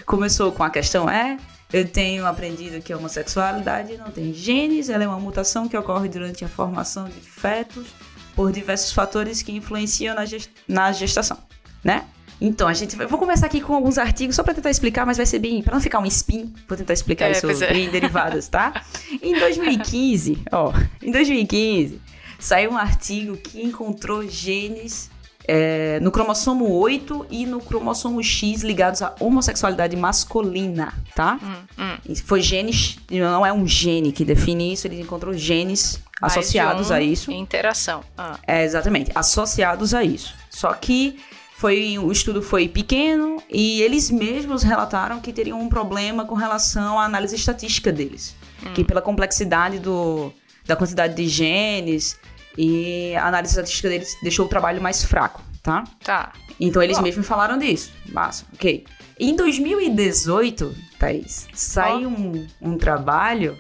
Começou 0.06 0.52
com 0.52 0.64
a 0.64 0.70
questão: 0.70 1.10
é. 1.10 1.38
Eu 1.74 1.86
tenho 1.86 2.26
aprendido 2.26 2.82
que 2.82 2.94
a 2.94 2.98
homossexualidade 2.98 3.98
não 3.98 4.10
tem 4.10 4.34
genes, 4.34 4.88
ela 4.88 5.04
é 5.04 5.08
uma 5.08 5.20
mutação 5.20 5.68
que 5.68 5.76
ocorre 5.76 6.08
durante 6.08 6.46
a 6.46 6.48
formação 6.48 7.10
de 7.10 7.20
fetos 7.20 7.88
por 8.38 8.52
diversos 8.54 8.94
fatores 8.94 9.42
que 9.42 9.52
influenciam 9.52 10.14
na, 10.16 10.24
ges- 10.26 10.48
na 10.68 10.92
gestação, 10.94 11.38
né? 11.84 12.06
Então, 12.40 12.68
a 12.68 12.74
gente 12.74 12.96
eu 13.00 13.10
vou 13.10 13.18
começar 13.18 13.48
aqui 13.48 13.60
com 13.60 13.74
alguns 13.74 13.98
artigos 13.98 14.36
só 14.36 14.44
para 14.44 14.54
tentar 14.54 14.70
explicar, 14.70 15.08
mas 15.08 15.18
vai 15.18 15.26
ser 15.26 15.40
bem, 15.40 15.64
para 15.64 15.74
não 15.74 15.82
ficar 15.82 15.98
um 15.98 16.06
spin, 16.06 16.54
vou 16.68 16.78
tentar 16.78 16.94
explicar 16.94 17.26
É, 17.26 17.32
isso 17.32 17.64
é. 17.64 17.74
bem 17.74 17.90
derivadas, 17.90 18.48
tá? 18.48 18.86
Em 19.24 19.34
2015, 19.40 20.44
ó, 20.52 20.72
em 21.02 21.12
2015, 21.12 22.00
saiu 22.38 22.72
um 22.74 22.78
artigo 22.78 23.36
que 23.38 23.60
encontrou 23.64 24.22
genes 24.30 25.10
é, 25.48 26.00
no 26.02 26.12
cromossomo 26.12 26.70
8 26.70 27.28
e 27.30 27.46
no 27.46 27.62
cromossomo 27.62 28.22
X 28.22 28.62
ligados 28.64 29.02
à 29.02 29.16
homossexualidade 29.20 29.96
masculina, 29.96 30.94
tá? 31.16 31.40
Hum, 31.42 31.98
hum. 32.08 32.16
Foi 32.26 32.42
genes, 32.42 33.00
não 33.10 33.46
é 33.46 33.54
um 33.54 33.66
gene 33.66 34.12
que 34.12 34.26
define 34.26 34.74
isso, 34.74 34.88
ele 34.88 35.00
encontrou 35.00 35.34
genes 35.34 36.02
Mais 36.22 36.34
associados 36.34 36.92
um 36.92 36.94
a 36.94 37.02
isso. 37.02 37.32
Interação. 37.32 38.04
Ah, 38.18 38.38
É, 38.46 38.64
exatamente, 38.66 39.12
associados 39.16 39.94
a 39.94 40.04
isso. 40.04 40.36
Só 40.50 40.74
que 40.74 41.18
foi, 41.56 41.98
o 41.98 42.12
estudo 42.12 42.42
foi 42.42 42.68
pequeno 42.68 43.42
e 43.50 43.82
eles 43.82 44.12
mesmos 44.12 44.64
relataram 44.64 45.20
que 45.20 45.32
teriam 45.32 45.60
um 45.62 45.70
problema 45.70 46.26
com 46.26 46.36
relação 46.36 47.00
à 47.00 47.06
análise 47.06 47.36
estatística 47.36 47.92
deles. 47.92 48.36
Que 48.74 48.84
pela 48.84 49.02
complexidade 49.02 49.80
do, 49.80 50.34
da 50.66 50.76
quantidade 50.76 51.16
de 51.16 51.28
genes 51.28 52.20
e 52.58 53.16
a 53.16 53.28
análise 53.28 53.52
estatística 53.54 53.90
deles 53.90 54.18
deixou 54.22 54.46
o 54.46 54.50
trabalho 54.50 54.82
mais 54.82 55.04
fraco, 55.04 55.42
tá? 55.62 55.84
tá. 56.04 56.34
Então 56.60 56.82
eles 56.82 57.00
mesmos 57.00 57.28
falaram 57.28 57.58
disso. 57.58 57.92
Massa, 58.12 58.46
ok. 58.54 58.86
Em 59.20 59.36
2018, 59.36 60.76
Thaís, 61.00 61.48
saiu 61.54 62.10
um, 62.10 62.48
um 62.62 62.78
trabalho 62.78 63.58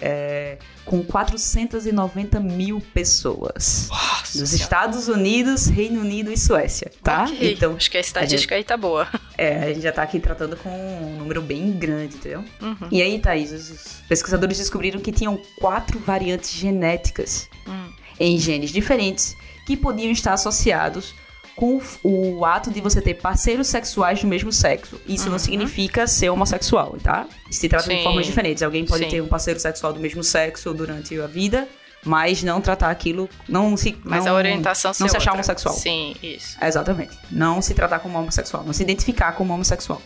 é, 0.00 0.58
com 0.84 1.02
490 1.02 2.40
mil 2.40 2.80
pessoas. 2.92 3.88
Nossa 3.90 4.38
Dos. 4.38 4.52
Estados 4.52 5.08
Unidos, 5.08 5.66
Reino 5.66 6.00
Unido 6.00 6.30
e 6.30 6.36
Suécia, 6.36 6.90
tá? 7.02 7.24
Ok. 7.24 7.52
Então, 7.52 7.74
Acho 7.74 7.90
que 7.90 7.96
a 7.96 8.00
estatística 8.00 8.54
aí 8.54 8.64
tá 8.64 8.76
boa. 8.76 9.08
é, 9.36 9.64
a 9.64 9.68
gente 9.68 9.80
já 9.80 9.92
tá 9.92 10.02
aqui 10.02 10.20
tratando 10.20 10.56
com 10.56 10.68
um 10.68 11.16
número 11.18 11.40
bem 11.40 11.72
grande, 11.72 12.16
entendeu? 12.16 12.44
Uhum. 12.60 12.88
E 12.90 13.00
aí, 13.02 13.18
Thaís, 13.18 13.52
os 13.52 14.02
pesquisadores 14.08 14.58
descobriram 14.58 15.00
que 15.00 15.12
tinham 15.12 15.40
quatro 15.58 15.98
variantes 15.98 16.50
genéticas 16.50 17.48
Hum. 17.66 17.92
Em 18.18 18.38
genes 18.38 18.70
diferentes 18.70 19.36
que 19.66 19.76
podiam 19.76 20.10
estar 20.10 20.32
associados 20.32 21.14
com 21.58 21.80
o 22.04 22.44
ato 22.44 22.70
de 22.70 22.80
você 22.80 23.02
ter 23.02 23.14
parceiros 23.14 23.66
sexuais 23.66 24.20
do 24.20 24.28
mesmo 24.28 24.52
sexo. 24.52 25.00
Isso 25.06 25.28
não 25.28 25.40
significa 25.40 26.06
ser 26.06 26.30
homossexual, 26.30 26.96
tá? 27.02 27.26
Se 27.50 27.68
trata 27.68 27.88
de 27.88 27.96
Sim. 27.96 28.04
formas 28.04 28.26
diferentes. 28.26 28.62
Alguém 28.62 28.86
pode 28.86 29.04
Sim. 29.04 29.10
ter 29.10 29.20
um 29.20 29.26
parceiro 29.26 29.58
sexual 29.58 29.92
do 29.92 29.98
mesmo 29.98 30.22
sexo 30.22 30.72
durante 30.72 31.20
a 31.20 31.26
vida, 31.26 31.66
mas 32.04 32.44
não 32.44 32.60
tratar 32.60 32.90
aquilo, 32.90 33.28
não 33.48 33.76
se 33.76 33.98
Mas 34.04 34.24
não, 34.24 34.32
a 34.32 34.36
orientação 34.36 34.92
não 35.00 35.08
se 35.08 35.16
achar 35.16 35.32
homossexual. 35.32 35.74
Sim, 35.74 36.14
isso. 36.22 36.56
Exatamente. 36.62 37.18
Não 37.28 37.60
se 37.60 37.74
tratar 37.74 37.98
como 37.98 38.16
homossexual, 38.16 38.62
não 38.62 38.72
se 38.72 38.84
identificar 38.84 39.32
como 39.32 39.52
homossexual. 39.52 40.00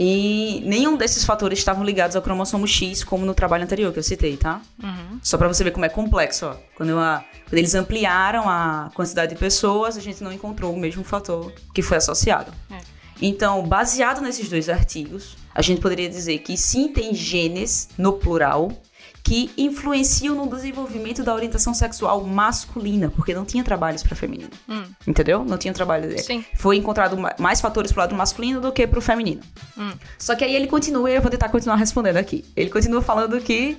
E 0.00 0.62
nenhum 0.64 0.96
desses 0.96 1.24
fatores 1.24 1.58
estavam 1.58 1.84
ligados 1.84 2.16
ao 2.16 2.22
cromossomo 2.22 2.66
X, 2.66 3.04
como 3.04 3.24
no 3.24 3.34
trabalho 3.34 3.64
anterior 3.64 3.92
que 3.92 3.98
eu 3.98 4.02
citei, 4.02 4.36
tá? 4.36 4.60
Uhum. 4.82 5.20
Só 5.22 5.36
pra 5.36 5.48
você 5.48 5.62
ver 5.62 5.70
como 5.70 5.84
é 5.84 5.88
complexo, 5.88 6.46
ó. 6.46 6.56
Quando, 6.74 6.90
eu, 6.90 6.96
quando 6.96 7.58
eles 7.58 7.74
ampliaram 7.74 8.48
a 8.48 8.90
quantidade 8.94 9.34
de 9.34 9.38
pessoas, 9.38 9.96
a 9.96 10.00
gente 10.00 10.22
não 10.24 10.32
encontrou 10.32 10.72
o 10.72 10.78
mesmo 10.78 11.04
fator 11.04 11.52
que 11.74 11.82
foi 11.82 11.98
associado. 11.98 12.52
É. 12.70 12.78
Então, 13.20 13.62
baseado 13.62 14.20
nesses 14.20 14.48
dois 14.48 14.68
artigos, 14.68 15.36
a 15.54 15.62
gente 15.62 15.80
poderia 15.80 16.08
dizer 16.08 16.38
que 16.38 16.56
sim, 16.56 16.88
tem 16.88 17.14
genes, 17.14 17.88
no 17.96 18.14
plural, 18.14 18.72
que 19.24 19.50
influenciam 19.56 20.34
no 20.34 20.48
desenvolvimento 20.48 21.22
da 21.22 21.32
orientação 21.34 21.72
sexual 21.72 22.22
masculina, 22.24 23.08
porque 23.14 23.32
não 23.32 23.44
tinha 23.44 23.62
trabalhos 23.62 24.02
para 24.02 24.16
feminino. 24.16 24.50
Hum. 24.68 24.84
Entendeu? 25.06 25.44
Não 25.44 25.56
tinha 25.56 25.72
trabalho. 25.72 26.18
Sim. 26.18 26.44
Foi 26.56 26.76
encontrado 26.76 27.16
ma- 27.16 27.34
mais 27.38 27.60
fatores 27.60 27.92
pro 27.92 28.00
lado 28.00 28.14
masculino 28.16 28.60
do 28.60 28.72
que 28.72 28.86
pro 28.86 29.00
feminino. 29.00 29.40
Hum. 29.78 29.92
Só 30.18 30.34
que 30.34 30.42
aí 30.44 30.54
ele 30.54 30.66
continua, 30.66 31.10
e 31.10 31.14
eu 31.14 31.22
vou 31.22 31.30
tentar 31.30 31.48
continuar 31.50 31.76
respondendo 31.76 32.16
aqui. 32.16 32.44
Ele 32.56 32.68
continua 32.68 33.00
falando 33.00 33.40
que 33.40 33.78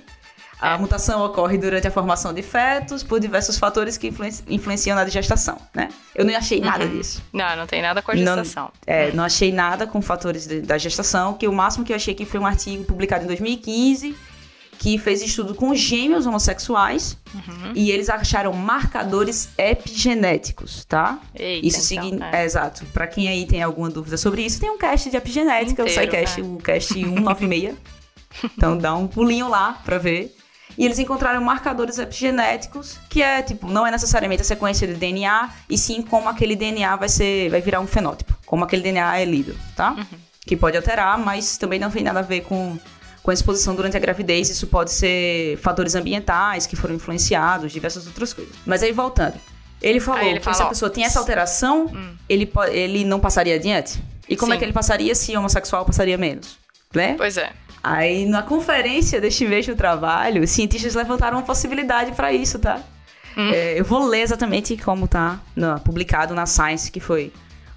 a 0.61 0.75
É. 0.75 0.77
mutação 0.77 1.25
ocorre 1.25 1.57
durante 1.57 1.85
a 1.85 1.91
formação 1.91 2.33
de 2.33 2.41
fetos 2.41 3.03
por 3.03 3.19
diversos 3.19 3.57
fatores 3.57 3.97
que 3.97 4.07
influen- 4.07 4.31
influenciam 4.47 4.95
na 4.95 5.05
gestação, 5.07 5.57
né? 5.75 5.89
Eu 6.15 6.23
não 6.23 6.33
achei 6.37 6.61
nada 6.61 6.85
Uhum. 6.85 6.91
disso. 6.97 7.21
Não, 7.33 7.55
não 7.57 7.67
tem 7.67 7.81
nada 7.81 8.01
com 8.01 8.11
a 8.11 8.15
Não- 8.15 8.35
gestação. 8.37 8.71
É, 8.87 9.11
não 9.11 9.25
achei 9.25 9.51
nada 9.51 9.85
com 9.85 10.01
fatores 10.01 10.47
de- 10.47 10.61
da 10.61 10.77
gestação, 10.77 11.33
que 11.33 11.49
o 11.49 11.51
máximo 11.53 11.83
que 11.83 11.91
eu 11.91 11.97
achei 11.97 12.13
aqui 12.13 12.23
foi 12.23 12.39
um 12.39 12.45
artigo 12.45 12.85
publicado 12.85 13.25
em 13.25 13.27
2015 13.27 14.15
que 14.79 14.97
fez 14.97 15.21
estudo 15.21 15.53
com 15.55 15.73
gêmeos 15.75 16.25
homossexuais 16.25 17.17
Uhum. 17.33 17.71
e 17.73 17.89
eles 17.89 18.09
acharam 18.09 18.53
marcadores 18.53 19.49
epigenéticos, 19.57 20.85
tá? 20.85 21.19
Eita, 21.35 21.65
Isso 21.67 21.93
então, 21.93 22.03
significa. 22.05 22.37
é. 22.37 22.41
É, 22.41 22.45
exato. 22.45 22.85
Pra 22.87 23.07
quem 23.07 23.27
aí 23.27 23.45
tem 23.45 23.61
alguma 23.63 23.89
dúvida 23.89 24.17
sobre 24.17 24.43
isso, 24.45 24.59
tem 24.59 24.69
um 24.69 24.77
cast 24.77 25.09
de 25.09 25.17
epigenética, 25.17 25.83
o 25.83 25.87
Inteiro, 25.87 26.11
SciCast, 26.11 26.41
é. 26.41 26.43
o 26.43 26.57
cast 26.57 26.93
196. 26.93 27.75
então 28.55 28.77
dá 28.77 28.93
um 28.95 29.07
pulinho 29.07 29.47
lá 29.49 29.81
pra 29.85 29.97
ver. 29.97 30.35
E 30.77 30.85
eles 30.85 30.97
encontraram 30.97 31.39
marcadores 31.41 31.99
epigenéticos, 31.99 32.97
que 33.09 33.21
é 33.21 33.41
tipo, 33.43 33.67
não 33.67 33.85
é 33.85 33.91
necessariamente 33.91 34.41
a 34.41 34.45
sequência 34.45 34.87
de 34.87 34.95
DNA, 34.95 35.49
e 35.69 35.77
sim 35.77 36.01
como 36.01 36.27
aquele 36.27 36.55
DNA 36.55 36.95
vai 36.95 37.09
ser, 37.09 37.49
vai 37.49 37.61
virar 37.61 37.79
um 37.79 37.85
fenótipo, 37.85 38.35
como 38.45 38.63
aquele 38.63 38.81
DNA 38.81 39.19
é 39.19 39.25
lido, 39.25 39.55
tá? 39.75 39.91
Uhum. 39.91 40.05
Que 40.45 40.57
pode 40.57 40.75
alterar, 40.75 41.17
mas 41.19 41.57
também 41.57 41.79
não 41.79 41.91
tem 41.91 42.03
nada 42.03 42.19
a 42.19 42.23
ver 42.23 42.41
com 42.41 42.77
com 43.23 43.31
a 43.31 43.33
exposição 43.33 43.73
durante 43.73 43.95
a 43.97 43.99
gravidez, 43.99 44.49
isso 44.49 44.67
pode 44.67 44.91
ser 44.91 45.57
fatores 45.57 45.95
ambientais 45.95 46.67
que 46.67 46.75
foram 46.75 46.93
influenciados, 46.95 47.71
diversas 47.71 48.05
outras 48.05 48.33
coisas. 48.33 48.53
Mas 48.65 48.83
aí 48.83 48.91
voltando, 48.91 49.35
ele 49.81 49.99
falou 49.99 50.21
ele 50.21 50.39
que 50.39 50.45
fala, 50.45 50.55
se 50.57 50.61
a 50.63 50.65
pessoa 50.67 50.91
tem 50.91 51.03
essa 51.05 51.19
alteração, 51.19 51.85
Hum. 51.85 52.15
ele, 52.29 52.51
ele 52.71 53.03
não 53.05 53.19
passaria 53.19 53.55
adiante? 53.55 54.03
E 54.27 54.35
como 54.35 54.51
é 54.53 54.55
Sim. 54.55 54.59
que 54.59 54.65
ele 54.65 54.73
passaria 54.73 55.15
se 55.15 55.35
homossexual 55.35 55.85
passaria 55.85 56.17
menos? 56.17 56.57
Né? 56.93 57.15
Pois 57.17 57.37
é. 57.37 57.51
Aí, 57.81 58.25
na 58.25 58.43
conferência 58.43 59.19
deste 59.19 59.45
mesmo 59.45 59.75
trabalho, 59.75 60.47
cientistas 60.47 60.93
levantaram 60.93 61.37
uma 61.37 61.43
possibilidade 61.43 62.11
para 62.13 62.31
isso, 62.31 62.59
tá? 62.59 62.79
Hum. 63.35 63.49
É, 63.51 63.79
eu 63.79 63.83
vou 63.83 64.05
ler 64.07 64.21
exatamente 64.21 64.77
como 64.77 65.07
tá 65.07 65.39
na- 65.55 65.79
publicado 65.79 66.33
na 66.35 66.45
Science, 66.45 66.91
que 66.91 66.99
foi... 66.99 67.31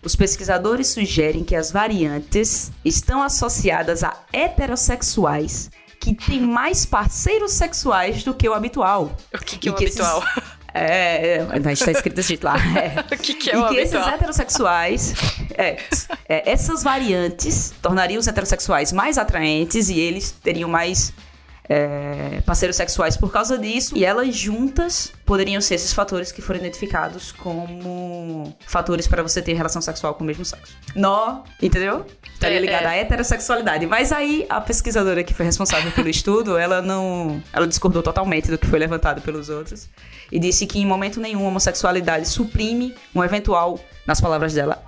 Os 0.06 0.14
pesquisadores 0.14 0.86
sugerem 0.86 1.42
que 1.42 1.56
as 1.56 1.72
variantes 1.72 2.70
estão 2.84 3.24
associadas 3.24 4.04
a 4.04 4.16
heterossexuais 4.32 5.68
que 5.98 6.14
têm 6.14 6.40
mais 6.40 6.86
parceiros 6.86 7.50
sexuais 7.54 8.22
do 8.22 8.32
que 8.32 8.48
o 8.48 8.54
habitual. 8.54 9.16
O 9.34 9.38
que, 9.38 9.58
que 9.58 9.68
é 9.68 9.72
E 9.72 9.74
o 9.74 9.76
que 9.76 9.84
esses- 9.84 10.00
habitual? 10.00 10.22
É, 10.78 11.38
é, 11.38 11.46
mas 11.64 11.80
está 11.80 11.90
escrito 11.90 12.20
jeito 12.20 12.44
lá. 12.44 12.54
É. 12.76 13.00
o 13.14 13.18
que, 13.18 13.32
que 13.32 13.50
é 13.50 13.54
e 13.54 13.56
o 13.58 13.66
que 13.68 13.76
esses 13.76 13.94
habitual? 13.94 14.14
heterossexuais, 14.14 15.14
é, 15.56 15.78
é, 16.28 16.52
essas 16.52 16.82
variantes 16.82 17.72
tornariam 17.80 18.20
os 18.20 18.26
heterossexuais 18.28 18.92
mais 18.92 19.16
atraentes 19.16 19.88
e 19.88 19.98
eles 19.98 20.32
teriam 20.32 20.68
mais 20.68 21.14
é, 21.68 22.40
parceiros 22.44 22.76
sexuais 22.76 23.16
por 23.16 23.32
causa 23.32 23.58
disso. 23.58 23.96
E 23.96 24.04
elas 24.04 24.34
juntas 24.34 25.12
poderiam 25.24 25.60
ser 25.60 25.74
esses 25.74 25.92
fatores 25.92 26.30
que 26.30 26.40
foram 26.40 26.60
identificados 26.60 27.32
como 27.32 28.56
fatores 28.66 29.06
para 29.06 29.22
você 29.22 29.42
ter 29.42 29.54
relação 29.54 29.82
sexual 29.82 30.14
com 30.14 30.24
o 30.24 30.26
mesmo 30.26 30.44
sexo. 30.44 30.76
Nó, 30.94 31.42
entendeu? 31.60 32.06
Estaria 32.32 32.58
É, 32.58 32.60
ligada 32.60 32.84
é. 32.84 32.88
à 32.88 32.96
heterossexualidade. 32.96 33.86
Mas 33.86 34.12
aí 34.12 34.46
a 34.48 34.60
pesquisadora 34.60 35.24
que 35.24 35.34
foi 35.34 35.44
responsável 35.46 35.90
pelo 35.92 36.08
estudo, 36.08 36.56
ela 36.58 36.80
não. 36.80 37.42
Ela 37.52 37.66
discordou 37.66 38.02
totalmente 38.02 38.50
do 38.50 38.58
que 38.58 38.66
foi 38.66 38.78
levantado 38.78 39.20
pelos 39.22 39.48
outros. 39.48 39.88
E 40.30 40.38
disse 40.38 40.66
que 40.66 40.78
em 40.78 40.86
momento 40.86 41.20
nenhum 41.20 41.44
a 41.44 41.48
homossexualidade 41.48 42.28
suprime 42.28 42.94
um 43.14 43.22
eventual, 43.22 43.78
nas 44.06 44.20
palavras 44.20 44.52
dela, 44.54 44.82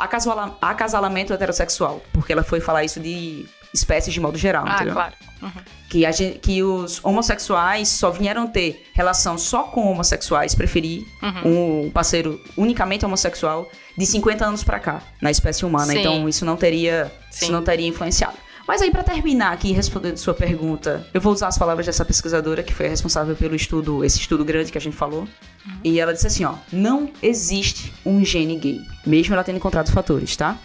acasalamento 0.60 1.32
heterossexual. 1.32 2.02
Porque 2.12 2.32
ela 2.32 2.42
foi 2.42 2.60
falar 2.60 2.84
isso 2.84 3.00
de 3.00 3.46
espécies 3.72 4.12
de 4.14 4.20
modo 4.20 4.36
geral, 4.38 4.64
Ah, 4.66 4.74
entendeu? 4.76 4.94
claro. 4.94 5.14
Uhum. 5.42 5.50
Que, 5.88 6.04
a 6.04 6.10
gen- 6.12 6.38
que 6.40 6.62
os 6.62 7.02
homossexuais 7.04 7.88
só 7.88 8.10
vieram 8.10 8.46
ter 8.46 8.84
relação 8.94 9.38
só 9.38 9.64
com 9.64 9.90
homossexuais, 9.90 10.54
preferir 10.54 11.04
Uhum. 11.22 11.86
um 11.86 11.90
parceiro 11.90 12.40
unicamente 12.56 13.04
homossexual 13.04 13.70
de 13.96 14.04
50 14.06 14.44
anos 14.44 14.64
pra 14.64 14.78
cá, 14.78 15.02
na 15.20 15.30
espécie 15.30 15.64
humana. 15.64 15.92
Sim. 15.92 15.98
Então 16.00 16.28
isso 16.28 16.44
não 16.44 16.56
teria, 16.56 17.12
Sim. 17.30 17.44
isso 17.46 17.52
não 17.52 17.62
teria 17.62 17.86
influenciado. 17.86 18.36
Mas 18.66 18.82
aí 18.82 18.90
pra 18.90 19.02
terminar 19.02 19.52
aqui 19.54 19.72
respondendo 19.72 20.18
sua 20.18 20.34
pergunta, 20.34 21.06
eu 21.14 21.20
vou 21.22 21.32
usar 21.32 21.48
as 21.48 21.56
palavras 21.56 21.86
dessa 21.86 22.04
pesquisadora 22.04 22.62
que 22.62 22.74
foi 22.74 22.86
responsável 22.86 23.34
pelo 23.34 23.54
estudo, 23.56 24.04
esse 24.04 24.18
estudo 24.18 24.44
grande 24.44 24.70
que 24.70 24.76
a 24.76 24.80
gente 24.80 24.94
falou. 24.94 25.26
E 25.82 25.98
ela 25.98 26.12
disse 26.12 26.26
assim, 26.26 26.44
ó, 26.44 26.52
não 26.70 27.10
existe 27.22 27.94
um 28.04 28.22
gene 28.22 28.56
gay, 28.58 28.78
mesmo 29.06 29.34
ela 29.34 29.42
tendo 29.42 29.56
encontrado 29.56 29.90
fatores, 29.90 30.36
tá? 30.36 30.58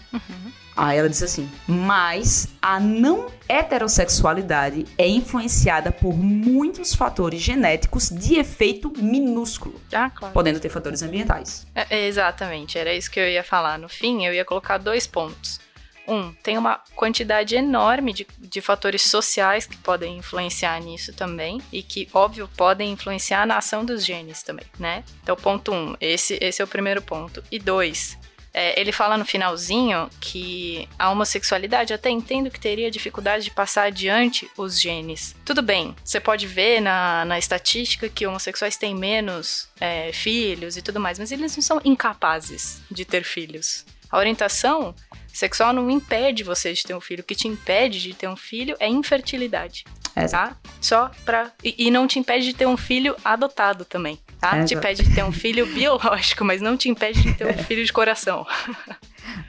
Aí 0.76 0.98
ela 0.98 1.10
disse 1.10 1.24
assim: 1.24 1.50
mas 1.68 2.48
a 2.62 2.80
não 2.80 3.28
heterossexualidade 3.48 4.86
é 4.98 5.08
influenciada 5.08 5.92
por 5.92 6.14
muitos 6.18 6.96
fatores 6.96 7.42
genéticos 7.42 8.10
de 8.10 8.36
efeito 8.36 8.92
minúsculo, 8.98 9.80
Ah, 9.94 10.10
claro. 10.10 10.34
podendo 10.34 10.60
ter 10.60 10.70
fatores 10.70 11.02
ambientais. 11.02 11.68
É, 11.76 11.86
é, 11.90 12.08
exatamente, 12.08 12.78
era 12.78 12.94
isso 12.94 13.12
que 13.12 13.20
eu 13.20 13.28
ia 13.28 13.44
falar. 13.44 13.78
No 13.78 13.88
fim, 13.90 14.26
eu 14.26 14.34
ia 14.34 14.46
colocar 14.46 14.78
dois 14.78 15.06
pontos. 15.06 15.62
Um, 16.06 16.34
tem 16.44 16.58
uma 16.58 16.82
quantidade 16.98 17.56
enorme 17.56 18.12
de, 18.12 18.28
de 18.38 18.60
fatores 18.60 19.04
sociais 19.04 19.66
que 19.66 19.78
podem 19.78 20.18
influenciar 20.18 20.78
nisso 20.82 21.14
também. 21.14 21.62
E 21.72 21.82
que, 21.82 22.10
óbvio, 22.14 22.50
podem 22.58 22.92
influenciar 22.92 23.48
na 23.48 23.58
ação 23.58 23.86
dos 23.86 24.06
genes 24.06 24.44
também, 24.44 24.66
né? 24.78 25.02
Então, 25.22 25.34
ponto 25.36 25.72
um, 25.72 25.96
esse, 26.02 26.38
esse 26.42 26.62
é 26.62 26.66
o 26.66 26.68
primeiro 26.68 27.02
ponto. 27.02 27.42
E 27.50 27.58
dois, 27.58 28.18
É, 28.54 28.80
ele 28.80 28.92
fala 28.92 29.18
no 29.18 29.26
finalzinho 29.26 30.10
que 30.22 30.88
a 30.98 31.10
homossexualidade 31.10 31.94
até 31.94 32.10
entendo 32.10 32.52
que 32.52 32.60
teria 32.60 32.92
dificuldade 32.92 33.46
de 33.46 33.52
passar 33.52 33.86
adiante 33.86 34.50
os 34.56 34.80
genes. 34.80 35.36
Tudo 35.44 35.62
bem, 35.62 35.96
você 36.04 36.20
pode 36.20 36.46
ver 36.46 36.80
na, 36.80 37.26
na 37.26 37.40
estatística 37.40 38.08
que 38.08 38.28
homossexuais 38.28 38.78
têm 38.78 38.94
menos 38.94 39.70
é, 39.80 40.12
filhos 40.14 40.78
e 40.78 40.82
tudo 40.82 41.00
mais, 41.00 41.18
mas 41.18 41.32
eles 41.32 41.56
não 41.56 41.64
são 41.64 41.82
incapazes 41.84 42.82
de 42.92 43.04
ter 43.04 43.24
filhos. 43.24 43.86
A 44.12 44.18
orientação 44.20 44.94
sexual 45.34 45.74
não 45.74 45.90
impede 45.90 46.44
você 46.44 46.72
de 46.72 46.84
ter 46.84 46.94
um 46.94 47.02
filho. 47.02 47.22
O 47.22 47.26
que 47.26 47.34
te 47.34 47.48
impede 47.48 48.00
de 48.00 48.14
ter 48.14 48.28
um 48.28 48.36
filho 48.36 48.78
é 48.80 48.88
infertilidade. 48.88 49.84
Tá? 50.30 50.56
Só 50.80 51.10
pra. 51.26 51.52
E, 51.64 51.88
e, 51.88 51.90
não 51.90 52.06
te 52.06 52.20
impede 52.20 52.46
de 52.46 52.54
ter 52.54 52.68
um 52.68 52.78
filho 52.78 53.16
adotado 53.26 53.84
também. 53.84 54.20
Tá? 54.44 54.66
te 54.66 54.76
impede 54.76 55.04
de 55.04 55.16
ter 55.16 55.24
um 55.24 55.32
filho 55.32 55.66
biológico, 55.66 56.44
mas 56.44 56.62
não 56.62 56.76
te 56.76 56.90
impede 56.90 57.22
de 57.22 57.34
ter 57.34 57.48
um 57.48 57.64
filho 57.64 57.86
de 57.86 57.94
coração. 57.94 58.46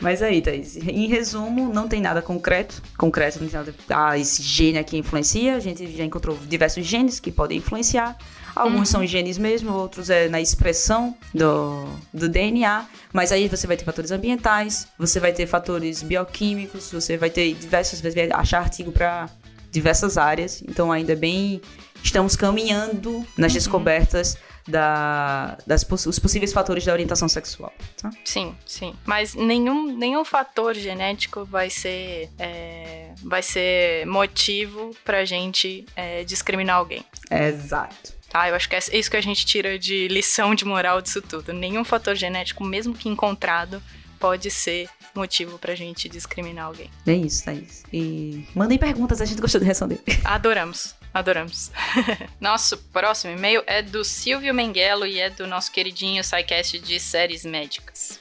Mas 0.00 0.22
aí, 0.22 0.40
Thaís, 0.40 0.76
em 0.76 1.08
resumo, 1.08 1.72
não 1.72 1.88
tem 1.88 2.00
nada 2.00 2.22
concreto. 2.22 2.80
Concreto 2.96 3.40
não 3.40 3.48
tem 3.48 3.58
nada. 3.58 3.74
Ah, 3.90 4.16
esse 4.16 4.40
gene 4.40 4.78
aqui 4.78 4.96
influencia. 4.96 5.56
A 5.56 5.60
gente 5.60 5.84
já 5.96 6.04
encontrou 6.04 6.38
diversos 6.46 6.86
genes 6.86 7.18
que 7.18 7.32
podem 7.32 7.58
influenciar. 7.58 8.16
Alguns 8.54 8.78
uhum. 8.78 8.84
são 8.84 9.06
genes 9.06 9.36
mesmo, 9.36 9.72
outros 9.72 10.10
é 10.10 10.28
na 10.28 10.40
expressão 10.40 11.16
do, 11.34 11.86
do 12.12 12.28
DNA. 12.28 12.86
Mas 13.12 13.32
aí 13.32 13.48
você 13.48 13.66
vai 13.66 13.76
ter 13.76 13.84
fatores 13.84 14.12
ambientais, 14.12 14.86
você 14.96 15.18
vai 15.18 15.32
ter 15.32 15.46
fatores 15.46 16.04
bioquímicos, 16.04 16.92
você 16.92 17.16
vai 17.16 17.30
ter 17.30 17.52
diversos. 17.54 18.00
Vai 18.00 18.12
achar 18.30 18.60
artigo 18.60 18.92
para 18.92 19.28
diversas 19.72 20.16
áreas. 20.16 20.62
Então, 20.68 20.92
ainda 20.92 21.12
é 21.12 21.16
bem. 21.16 21.60
Estamos 22.02 22.36
caminhando 22.36 23.26
nas 23.36 23.52
uhum. 23.52 23.58
descobertas 23.58 24.36
da, 24.66 25.59
das 25.66 25.87
os 26.06 26.18
possíveis 26.18 26.52
fatores 26.52 26.85
da 26.85 26.92
orientação 26.92 27.28
sexual. 27.28 27.73
Tá? 28.00 28.11
Sim, 28.25 28.54
sim. 28.66 28.94
Mas 29.04 29.35
nenhum, 29.35 29.97
nenhum 29.97 30.25
fator 30.25 30.75
genético 30.75 31.44
vai 31.44 31.71
ser, 31.71 32.30
é, 32.38 33.12
vai 33.23 33.42
ser 33.42 34.06
motivo 34.06 34.90
pra 35.04 35.25
gente 35.25 35.85
é, 35.94 36.25
discriminar 36.25 36.76
alguém. 36.76 37.04
Exato. 37.30 38.14
Tá, 38.28 38.49
eu 38.49 38.56
acho 38.56 38.68
que 38.68 38.75
é 38.75 38.78
isso 38.78 39.11
que 39.11 39.16
a 39.16 39.23
gente 39.23 39.47
tira 39.47 39.78
de 39.78 40.09
lição 40.09 40.54
de 40.54 40.64
moral 40.64 41.00
disso 41.00 41.23
tudo. 41.23 41.52
Nenhum 41.52 41.85
fator 41.85 42.16
genético, 42.16 42.64
mesmo 42.64 42.92
que 42.92 43.09
encontrado, 43.09 43.80
pode 44.18 44.50
ser 44.50 44.88
motivo 45.14 45.59
pra 45.59 45.75
gente 45.75 46.09
discriminar 46.09 46.66
alguém. 46.66 46.90
É 47.06 47.12
isso, 47.12 47.49
é 47.49 47.54
isso. 47.54 47.85
E 47.92 48.44
mandem 48.54 48.78
perguntas, 48.78 49.21
a 49.21 49.25
gente 49.25 49.40
gostou 49.40 49.61
de 49.61 49.66
responder. 49.66 50.00
Adoramos. 50.25 50.97
Adoramos. 51.14 51.71
nosso 52.40 52.76
próximo 52.92 53.33
e-mail 53.33 53.62
é 53.68 53.80
do 53.80 54.04
Silvio 54.04 54.52
Menguelo 54.52 55.06
e 55.06 55.21
é 55.21 55.30
do 55.30 55.47
nosso 55.47 55.71
queridinho 55.71 56.25
SciCast 56.25 56.80
de 56.80 56.99
séries 56.99 57.44
médicas. 57.44 58.18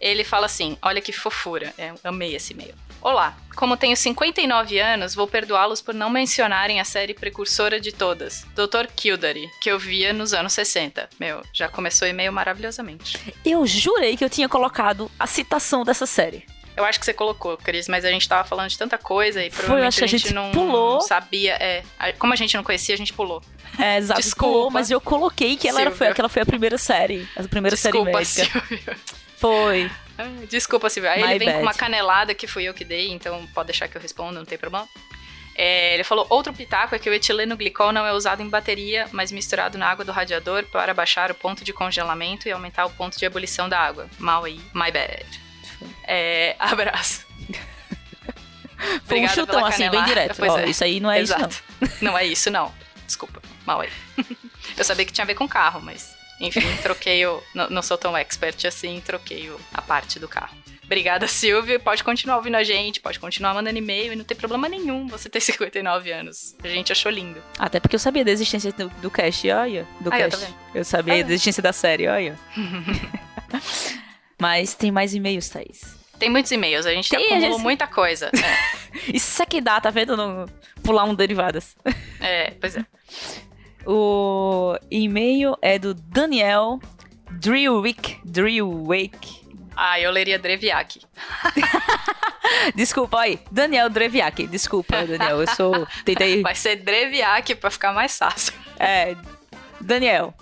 Ele 0.00 0.22
fala 0.22 0.46
assim: 0.46 0.78
Olha 0.80 1.00
que 1.00 1.12
fofura, 1.12 1.74
é, 1.76 1.92
amei 2.04 2.36
esse 2.36 2.52
e-mail. 2.52 2.74
Olá, 3.02 3.36
como 3.54 3.76
tenho 3.76 3.96
59 3.96 4.78
anos, 4.78 5.14
vou 5.14 5.26
perdoá-los 5.26 5.82
por 5.82 5.92
não 5.92 6.08
mencionarem 6.08 6.80
a 6.80 6.84
série 6.84 7.12
precursora 7.12 7.78
de 7.78 7.92
todas, 7.92 8.46
Dr. 8.54 8.86
Kildare, 8.96 9.50
que 9.60 9.70
eu 9.70 9.78
via 9.78 10.12
nos 10.12 10.32
anos 10.32 10.54
60. 10.54 11.10
Meu, 11.20 11.42
já 11.52 11.68
começou 11.68 12.08
e-mail 12.08 12.32
maravilhosamente. 12.32 13.34
Eu 13.44 13.66
jurei 13.66 14.16
que 14.16 14.24
eu 14.24 14.30
tinha 14.30 14.48
colocado 14.48 15.10
a 15.18 15.26
citação 15.26 15.84
dessa 15.84 16.06
série. 16.06 16.46
Eu 16.76 16.84
acho 16.84 16.98
que 16.98 17.04
você 17.04 17.14
colocou, 17.14 17.56
Cris, 17.56 17.88
mas 17.88 18.04
a 18.04 18.10
gente 18.10 18.28
tava 18.28 18.46
falando 18.46 18.68
de 18.68 18.76
tanta 18.76 18.98
coisa 18.98 19.44
e 19.44 19.50
provavelmente 19.50 19.94
Foi, 19.94 20.04
a, 20.04 20.06
gente 20.08 20.24
a 20.24 20.28
gente, 20.28 20.34
não, 20.34 20.50
pulou. 20.50 21.00
sabia. 21.02 21.56
É, 21.60 21.82
como 22.18 22.32
a 22.32 22.36
gente 22.36 22.56
não 22.56 22.64
conhecia, 22.64 22.94
a 22.94 22.98
gente 22.98 23.12
pulou. 23.12 23.42
É, 23.78 23.98
exato. 23.98 24.20
Desculpa. 24.20 24.52
Pulou, 24.52 24.70
mas 24.70 24.90
eu 24.90 25.00
coloquei 25.00 25.56
que 25.56 25.68
ela, 25.68 25.80
era, 25.80 25.90
foi, 25.90 26.12
que 26.12 26.20
ela 26.20 26.28
foi 26.28 26.42
a 26.42 26.46
primeira 26.46 26.76
série. 26.76 27.28
A 27.36 27.42
primeira 27.44 27.76
Desculpa, 27.76 28.24
série 28.24 28.48
médica. 28.50 28.66
Silvio. 28.66 28.96
Foi. 29.36 29.90
Desculpa, 30.48 30.90
Silvio. 30.90 31.10
Aí 31.10 31.22
My 31.22 31.30
ele 31.30 31.38
vem 31.38 31.48
bad. 31.48 31.58
com 31.58 31.64
uma 31.64 31.74
canelada 31.74 32.34
que 32.34 32.46
fui 32.46 32.64
eu 32.64 32.74
que 32.74 32.84
dei, 32.84 33.10
então 33.10 33.46
pode 33.54 33.66
deixar 33.66 33.88
que 33.88 33.96
eu 33.96 34.02
responda, 34.02 34.38
não 34.38 34.44
tem 34.46 34.58
problema. 34.58 34.88
É, 35.54 35.94
ele 35.94 36.04
falou: 36.04 36.26
outro 36.28 36.52
pitaco 36.52 36.94
é 36.94 36.98
que 36.98 37.08
o 37.08 37.14
etileno 37.14 37.56
glicol 37.56 37.92
não 37.92 38.04
é 38.06 38.12
usado 38.12 38.42
em 38.42 38.48
bateria, 38.48 39.08
mas 39.12 39.30
misturado 39.30 39.78
na 39.78 39.86
água 39.86 40.04
do 40.04 40.10
radiador 40.12 40.64
para 40.64 40.92
baixar 40.92 41.30
o 41.30 41.34
ponto 41.34 41.62
de 41.64 41.72
congelamento 41.72 42.48
e 42.48 42.52
aumentar 42.52 42.86
o 42.86 42.90
ponto 42.90 43.18
de 43.18 43.24
ebulição 43.24 43.68
da 43.68 43.78
água. 43.78 44.08
Mal 44.18 44.44
aí, 44.44 44.60
my 44.74 44.90
bad. 44.90 45.43
É, 46.06 46.56
abraço. 46.58 47.24
Foi 49.06 49.20
um 49.20 49.28
chutão 49.28 49.64
assim, 49.64 49.88
bem 49.88 50.04
direto. 50.04 50.42
Ó, 50.42 50.58
é. 50.58 50.68
Isso 50.68 50.84
aí 50.84 51.00
não 51.00 51.10
é 51.10 51.20
Exato. 51.20 51.62
isso, 51.80 51.92
não. 52.02 52.12
Não 52.12 52.18
é 52.18 52.26
isso, 52.26 52.50
não. 52.50 52.74
Desculpa, 53.06 53.40
mal 53.66 53.80
aí. 53.80 53.90
Eu 54.76 54.84
sabia 54.84 55.04
que 55.04 55.12
tinha 55.12 55.24
a 55.24 55.26
ver 55.26 55.34
com 55.34 55.48
carro, 55.48 55.80
mas 55.80 56.14
enfim, 56.40 56.60
troquei 56.82 57.24
o. 57.26 57.42
não, 57.54 57.70
não, 57.70 57.82
sou 57.82 57.96
tão 57.96 58.16
expert 58.16 58.66
assim, 58.66 59.00
troquei 59.04 59.50
o, 59.50 59.60
a 59.72 59.80
parte 59.80 60.18
do 60.18 60.26
carro. 60.26 60.56
Obrigada, 60.84 61.26
Silvio. 61.26 61.80
Pode 61.80 62.04
continuar 62.04 62.36
ouvindo 62.36 62.56
a 62.56 62.62
gente, 62.62 63.00
pode 63.00 63.18
continuar 63.18 63.54
mandando 63.54 63.78
e-mail 63.78 64.12
e 64.12 64.16
não 64.16 64.24
tem 64.24 64.36
problema 64.36 64.68
nenhum 64.68 65.06
você 65.06 65.28
ter 65.28 65.40
59 65.40 66.12
anos. 66.12 66.54
A 66.62 66.68
gente 66.68 66.92
achou 66.92 67.10
lindo. 67.10 67.42
Até 67.58 67.80
porque 67.80 67.96
eu 67.96 68.00
sabia 68.00 68.24
da 68.24 68.30
existência 68.30 68.72
do, 68.72 68.88
do 68.88 69.10
cast, 69.10 69.50
olha. 69.50 69.86
Do 70.00 70.12
ah, 70.12 70.16
cast. 70.16 70.44
Eu, 70.44 70.80
eu 70.80 70.84
sabia 70.84 71.20
ah, 71.20 71.22
da 71.22 71.32
existência 71.32 71.62
da 71.62 71.72
série, 71.72 72.08
olha. 72.08 72.38
Mas 74.44 74.74
tem 74.74 74.92
mais 74.92 75.14
e-mails, 75.14 75.48
Thaís. 75.48 75.96
Tem 76.18 76.28
muitos 76.28 76.52
e-mails, 76.52 76.84
a 76.84 76.92
gente 76.92 77.08
tem, 77.08 77.18
acumulou 77.18 77.52
gente... 77.52 77.62
muita 77.62 77.86
coisa. 77.86 78.26
É. 78.26 79.08
Isso 79.10 79.42
é 79.42 79.46
que 79.46 79.58
dá, 79.58 79.80
tá 79.80 79.88
vendo? 79.88 80.14
No... 80.18 80.44
Pular 80.82 81.04
um 81.04 81.14
derivadas. 81.14 81.74
É, 82.20 82.50
pois 82.60 82.76
é. 82.76 82.84
O 83.86 84.76
e-mail 84.90 85.56
é 85.62 85.78
do 85.78 85.94
Daniel 85.94 86.78
Drewwick. 87.30 88.18
Drewwick. 88.22 89.46
Ah, 89.74 89.98
eu 89.98 90.10
leria 90.10 90.38
Dreviak. 90.38 91.00
Desculpa 92.76 93.20
aí. 93.20 93.40
Daniel 93.50 93.88
Dreviak. 93.88 94.46
Desculpa, 94.46 95.06
Daniel. 95.06 95.40
Eu 95.40 95.48
sou. 95.54 95.86
Tentei. 96.04 96.42
Vai 96.44 96.54
ser 96.54 96.76
Dreviak 96.76 97.54
pra 97.54 97.70
ficar 97.70 97.94
mais 97.94 98.18
fácil. 98.18 98.52
É. 98.78 99.16
Daniel. 99.80 100.34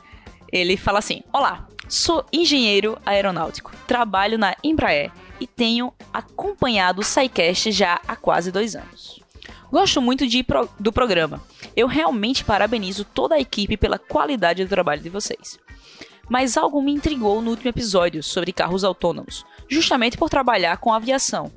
Ele 0.53 0.77
fala 0.77 0.99
assim: 0.99 1.23
Olá, 1.33 1.69
sou 1.93 2.25
engenheiro 2.33 2.99
aeronáutico. 3.05 3.71
Trabalho 3.87 4.39
na 4.39 4.57
Embraer 4.65 5.13
e 5.39 5.47
tenho 5.47 5.93
acompanhado 6.11 7.03
o 7.03 7.05
SciCast 7.05 7.71
já 7.71 8.01
há 8.09 8.17
quase 8.17 8.51
dois 8.51 8.75
anos. 8.75 9.21
Gosto 9.71 10.01
muito 10.01 10.27
de, 10.27 10.45
do 10.81 10.91
programa. 10.91 11.43
Eu 11.77 11.87
realmente 11.87 12.45
parabenizo 12.45 13.05
toda 13.05 13.35
a 13.35 13.41
equipe 13.41 13.77
pela 13.77 13.99
qualidade 13.99 14.65
do 14.65 14.71
trabalho 14.71 15.03
de 15.03 15.11
vocês. 15.11 15.59
Mas 16.31 16.57
algo 16.57 16.81
me 16.81 16.93
intrigou 16.93 17.43
no 17.43 17.51
último 17.51 17.69
episódio 17.69 18.23
sobre 18.23 18.53
carros 18.53 18.85
autônomos, 18.85 19.45
justamente 19.69 20.17
por 20.17 20.31
trabalhar 20.31 20.79
com 20.79 20.95
aviação. 20.95 21.53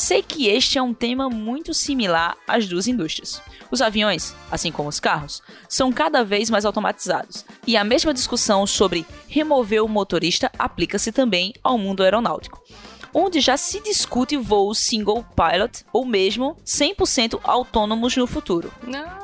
Sei 0.00 0.22
que 0.22 0.48
este 0.48 0.78
é 0.78 0.82
um 0.82 0.94
tema 0.94 1.28
muito 1.28 1.74
similar 1.74 2.34
às 2.48 2.66
duas 2.66 2.88
indústrias. 2.88 3.42
Os 3.70 3.82
aviões, 3.82 4.34
assim 4.50 4.72
como 4.72 4.88
os 4.88 4.98
carros, 4.98 5.42
são 5.68 5.92
cada 5.92 6.24
vez 6.24 6.48
mais 6.48 6.64
automatizados, 6.64 7.44
e 7.66 7.76
a 7.76 7.84
mesma 7.84 8.14
discussão 8.14 8.66
sobre 8.66 9.04
remover 9.28 9.84
o 9.84 9.88
motorista 9.88 10.50
aplica-se 10.58 11.12
também 11.12 11.52
ao 11.62 11.76
mundo 11.76 12.02
aeronáutico 12.02 12.64
onde 13.12 13.40
já 13.40 13.56
se 13.56 13.80
discute 13.80 14.36
voos 14.36 14.78
single 14.78 15.24
pilot 15.34 15.84
ou 15.92 16.06
mesmo 16.06 16.56
100% 16.64 17.40
autônomos 17.42 18.16
no 18.16 18.26
futuro. 18.26 18.72
Não. 18.84 19.18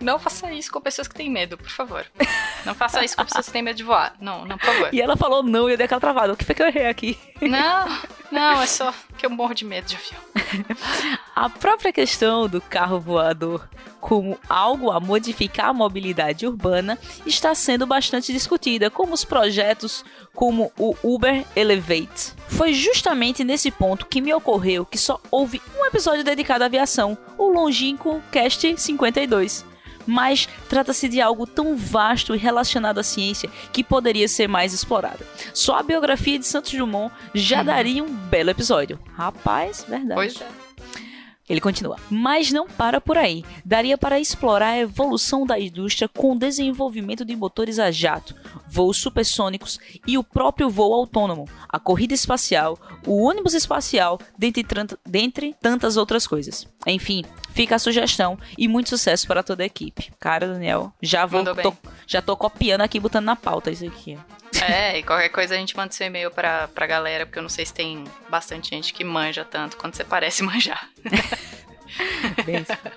Não 0.00 0.18
faça 0.18 0.52
isso 0.52 0.70
com 0.70 0.80
pessoas 0.80 1.08
que 1.08 1.14
têm 1.14 1.28
medo, 1.28 1.58
por 1.58 1.68
favor. 1.68 2.06
Não 2.64 2.74
faça 2.74 3.04
isso 3.04 3.16
com 3.16 3.24
pessoas 3.24 3.46
que 3.46 3.52
têm 3.52 3.62
medo 3.62 3.76
de 3.76 3.82
voar. 3.82 4.14
Não, 4.20 4.44
não, 4.44 4.56
por 4.56 4.66
favor. 4.66 4.88
E 4.92 5.00
ela 5.00 5.16
falou 5.16 5.42
não 5.42 5.68
e 5.68 5.72
eu 5.72 5.76
dei 5.76 5.86
aquela 5.86 6.00
travada. 6.00 6.32
O 6.32 6.36
que 6.36 6.44
foi 6.44 6.54
que 6.54 6.62
eu 6.62 6.66
errei 6.66 6.86
aqui? 6.86 7.18
Não, 7.40 7.98
não, 8.30 8.62
é 8.62 8.66
só 8.66 8.92
que 9.18 9.26
eu 9.26 9.30
morro 9.30 9.54
de 9.54 9.64
medo 9.64 9.86
de 9.86 9.96
avião. 9.96 10.76
A 11.34 11.50
própria 11.50 11.92
questão 11.92 12.48
do 12.48 12.60
carro 12.60 13.00
voador 13.00 13.68
como 14.00 14.38
algo 14.50 14.90
a 14.90 15.00
modificar 15.00 15.70
a 15.70 15.72
mobilidade 15.72 16.46
urbana 16.46 16.98
está 17.24 17.54
sendo 17.54 17.86
bastante 17.86 18.34
discutida, 18.34 18.90
como 18.90 19.14
os 19.14 19.24
projetos 19.24 20.04
como 20.34 20.70
o 20.78 20.94
Uber 21.02 21.42
Elevate. 21.56 22.34
Foi 22.48 22.74
justamente 22.74 23.42
nesse 23.42 23.70
ponto 23.70 24.04
que 24.04 24.20
me 24.20 24.34
ocorreu 24.34 24.84
que 24.84 24.98
só 24.98 25.18
houve 25.30 25.60
um 25.80 25.86
episódio 25.86 26.22
dedicado 26.22 26.64
à 26.64 26.66
aviação, 26.66 27.16
o 27.38 27.48
longínquo 27.48 28.22
Cast 28.30 28.76
52 28.76 29.64
mas 30.06 30.48
trata-se 30.68 31.08
de 31.08 31.20
algo 31.20 31.46
tão 31.46 31.76
vasto 31.76 32.34
e 32.34 32.38
relacionado 32.38 32.98
à 32.98 33.02
ciência 33.02 33.50
que 33.72 33.84
poderia 33.84 34.28
ser 34.28 34.48
mais 34.48 34.72
explorado. 34.72 35.24
Só 35.52 35.78
a 35.78 35.82
biografia 35.82 36.38
de 36.38 36.46
Santos 36.46 36.72
Dumont 36.72 37.14
já 37.34 37.58
uhum. 37.58 37.64
daria 37.64 38.04
um 38.04 38.12
belo 38.14 38.50
episódio. 38.50 38.98
Rapaz, 39.16 39.84
verdade. 39.88 40.14
Pois 40.14 40.40
é. 40.40 40.63
Ele 41.48 41.60
continua. 41.60 41.96
Mas 42.10 42.50
não 42.50 42.66
para 42.66 43.00
por 43.00 43.18
aí. 43.18 43.44
Daria 43.64 43.98
para 43.98 44.18
explorar 44.18 44.68
a 44.68 44.78
evolução 44.78 45.46
da 45.46 45.58
indústria 45.58 46.08
com 46.08 46.32
o 46.32 46.38
desenvolvimento 46.38 47.24
de 47.24 47.36
motores 47.36 47.78
a 47.78 47.90
jato, 47.90 48.34
voos 48.66 48.96
supersônicos 48.96 49.78
e 50.06 50.16
o 50.16 50.24
próprio 50.24 50.70
voo 50.70 50.94
autônomo, 50.94 51.48
a 51.68 51.78
corrida 51.78 52.14
espacial, 52.14 52.78
o 53.06 53.22
ônibus 53.22 53.52
espacial, 53.52 54.18
dentre, 54.38 54.64
dentre 55.06 55.54
tantas 55.60 55.96
outras 55.96 56.26
coisas. 56.26 56.66
Enfim, 56.86 57.24
fica 57.52 57.76
a 57.76 57.78
sugestão 57.78 58.38
e 58.56 58.66
muito 58.66 58.88
sucesso 58.88 59.26
para 59.26 59.42
toda 59.42 59.62
a 59.62 59.66
equipe. 59.66 60.12
Cara, 60.18 60.48
Daniel, 60.48 60.92
já 61.02 61.26
vou 61.26 61.44
tô, 61.54 61.74
já 62.06 62.22
tô 62.22 62.36
copiando 62.36 62.80
aqui 62.80 62.98
botando 62.98 63.26
na 63.26 63.36
pauta 63.36 63.70
isso 63.70 63.86
aqui. 63.86 64.18
É, 64.62 64.98
e 64.98 65.02
qualquer 65.02 65.28
coisa 65.28 65.54
a 65.54 65.58
gente 65.58 65.76
manda 65.76 65.92
seu 65.92 66.06
e-mail 66.06 66.30
pra, 66.30 66.68
pra 66.68 66.86
galera, 66.86 67.26
porque 67.26 67.38
eu 67.38 67.42
não 67.42 67.48
sei 67.48 67.66
se 67.66 67.74
tem 67.74 68.04
bastante 68.28 68.70
gente 68.70 68.94
que 68.94 69.04
manja 69.04 69.44
tanto 69.44 69.76
quanto 69.76 69.96
você 69.96 70.04
parece 70.04 70.42
manjar. 70.44 70.88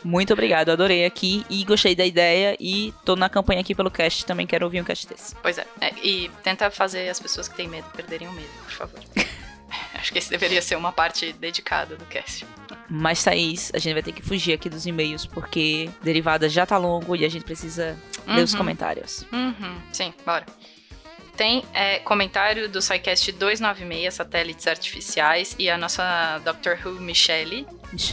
Muito 0.03 0.33
obrigado, 0.33 0.69
adorei 0.69 1.05
aqui 1.05 1.45
e 1.49 1.63
gostei 1.63 1.95
da 1.95 2.05
ideia 2.05 2.55
e 2.59 2.93
tô 3.05 3.15
na 3.15 3.29
campanha 3.29 3.61
aqui 3.61 3.73
pelo 3.75 3.89
cast, 3.91 4.25
também 4.25 4.45
quero 4.47 4.65
ouvir 4.65 4.81
um 4.81 4.83
cast 4.83 5.07
desse. 5.07 5.35
Pois 5.35 5.57
é, 5.57 5.65
é, 5.81 5.93
e 6.03 6.29
tenta 6.43 6.69
fazer 6.71 7.09
as 7.09 7.19
pessoas 7.19 7.47
que 7.47 7.55
têm 7.55 7.67
medo 7.67 7.87
perderem 7.95 8.27
o 8.27 8.31
medo, 8.33 8.49
por 8.63 8.71
favor. 8.71 8.99
Acho 9.95 10.13
que 10.13 10.19
esse 10.19 10.29
deveria 10.29 10.61
ser 10.61 10.75
uma 10.77 10.91
parte 10.91 11.33
dedicada 11.33 11.95
do 11.97 12.05
cast. 12.05 12.45
Mas, 12.89 13.21
Thaís, 13.23 13.69
a 13.75 13.79
gente 13.79 13.93
vai 13.93 14.01
ter 14.03 14.13
que 14.13 14.21
fugir 14.21 14.53
aqui 14.53 14.69
dos 14.69 14.85
e-mails, 14.85 15.25
porque 15.25 15.89
derivada 16.01 16.47
já 16.47 16.65
tá 16.65 16.77
longo 16.77 17.15
e 17.15 17.25
a 17.25 17.29
gente 17.29 17.43
precisa 17.43 17.97
ler 18.25 18.43
os 18.43 18.53
Uhum. 18.53 18.59
comentários. 18.59 19.25
Uhum, 19.31 19.77
sim, 19.91 20.13
bora. 20.25 20.45
Tem 21.35 21.63
é, 21.73 21.99
comentário 21.99 22.69
do 22.69 22.81
SciCast 22.81 23.31
296, 23.33 24.13
Satélites 24.13 24.65
Artificiais, 24.67 25.55
e 25.59 25.69
a 25.69 25.77
nossa 25.77 26.39
Dr. 26.39 26.87
Who 26.87 26.99
Michelle. 27.01 27.67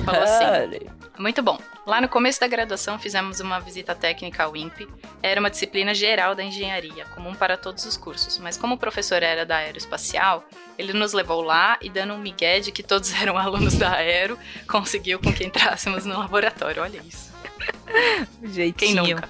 Falou 0.05 0.23
assim. 0.23 0.79
Muito 1.19 1.43
bom. 1.43 1.59
Lá 1.87 2.01
no 2.01 2.09
começo 2.09 2.41
da 2.41 2.49
graduação 2.49 2.99
fizemos 2.99 3.39
uma 3.39 3.61
visita 3.61 3.95
técnica 3.95 4.45
ao 4.45 4.57
INPE. 4.57 4.89
Era 5.23 5.39
uma 5.39 5.51
disciplina 5.51 5.95
geral 5.95 6.35
da 6.35 6.43
engenharia, 6.43 7.05
comum 7.07 7.35
para 7.35 7.57
todos 7.57 7.85
os 7.85 7.97
cursos. 7.97 8.39
Mas 8.39 8.57
como 8.57 8.75
o 8.75 8.79
professor 8.79 9.23
era 9.23 9.47
da 9.47 9.57
aeroespacial, 9.57 10.45
ele 10.77 10.93
nos 10.93 11.13
levou 11.13 11.41
lá 11.41 11.79
e 11.81 11.89
dando 11.89 12.15
um 12.15 12.19
migué 12.19 12.59
de 12.59 12.73
que 12.73 12.83
todos 12.83 13.13
eram 13.21 13.39
alunos 13.39 13.75
da 13.75 13.93
aero, 13.93 14.39
conseguiu 14.69 15.21
com 15.21 15.33
que 15.33 15.45
entrássemos 15.45 16.05
no 16.05 16.19
laboratório. 16.19 16.83
Olha 16.83 17.01
isso. 17.07 17.33
Jeitinho. 18.43 19.05
Quem 19.05 19.15
nunca? 19.15 19.29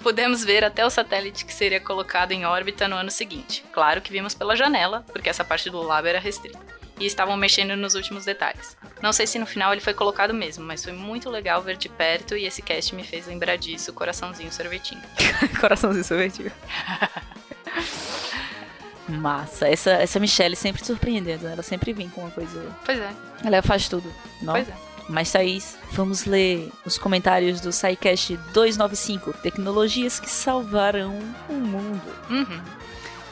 Pudemos 0.00 0.44
ver 0.44 0.64
até 0.64 0.86
o 0.86 0.90
satélite 0.90 1.44
que 1.44 1.52
seria 1.52 1.80
colocado 1.80 2.30
em 2.32 2.46
órbita 2.46 2.86
no 2.86 2.96
ano 2.96 3.10
seguinte. 3.10 3.64
Claro 3.72 4.00
que 4.00 4.12
vimos 4.12 4.32
pela 4.32 4.54
janela, 4.54 5.04
porque 5.12 5.28
essa 5.28 5.44
parte 5.44 5.68
do 5.68 5.82
lab 5.82 6.08
era 6.08 6.20
restrita. 6.20 6.77
E 6.98 7.06
estavam 7.06 7.36
mexendo 7.36 7.76
nos 7.76 7.94
últimos 7.94 8.24
detalhes. 8.24 8.76
Não 9.00 9.12
sei 9.12 9.26
se 9.26 9.38
no 9.38 9.46
final 9.46 9.72
ele 9.72 9.80
foi 9.80 9.94
colocado 9.94 10.34
mesmo, 10.34 10.64
mas 10.64 10.82
foi 10.82 10.92
muito 10.92 11.30
legal 11.30 11.62
ver 11.62 11.76
de 11.76 11.88
perto 11.88 12.36
e 12.36 12.44
esse 12.44 12.60
cast 12.60 12.94
me 12.94 13.04
fez 13.04 13.26
lembrar 13.26 13.56
disso, 13.56 13.92
coraçãozinho 13.92 14.52
sorvetinho. 14.52 15.02
Coraçãozinho 15.60 16.04
sorvetido. 16.04 16.52
Massa. 19.08 19.68
Essa, 19.68 19.92
essa 19.92 20.20
Michelle 20.20 20.54
sempre 20.54 20.84
surpreendendo. 20.84 21.46
Ela 21.46 21.62
sempre 21.62 21.92
vem 21.92 22.08
com 22.08 22.22
uma 22.22 22.30
coisa. 22.30 22.76
Pois 22.84 22.98
é, 22.98 23.10
Ela 23.44 23.62
faz 23.62 23.88
tudo. 23.88 24.12
Não? 24.42 24.52
pois 24.52 24.68
é. 24.68 24.88
Mas, 25.08 25.32
Thaís, 25.32 25.78
vamos 25.92 26.26
ler 26.26 26.70
os 26.84 26.98
comentários 26.98 27.62
do 27.62 27.72
SciCast 27.72 28.36
295 28.52 29.32
Tecnologias 29.38 30.20
que 30.20 30.28
salvarão 30.28 31.18
o 31.48 31.54
mundo. 31.54 32.02
Uhum. 32.28 32.60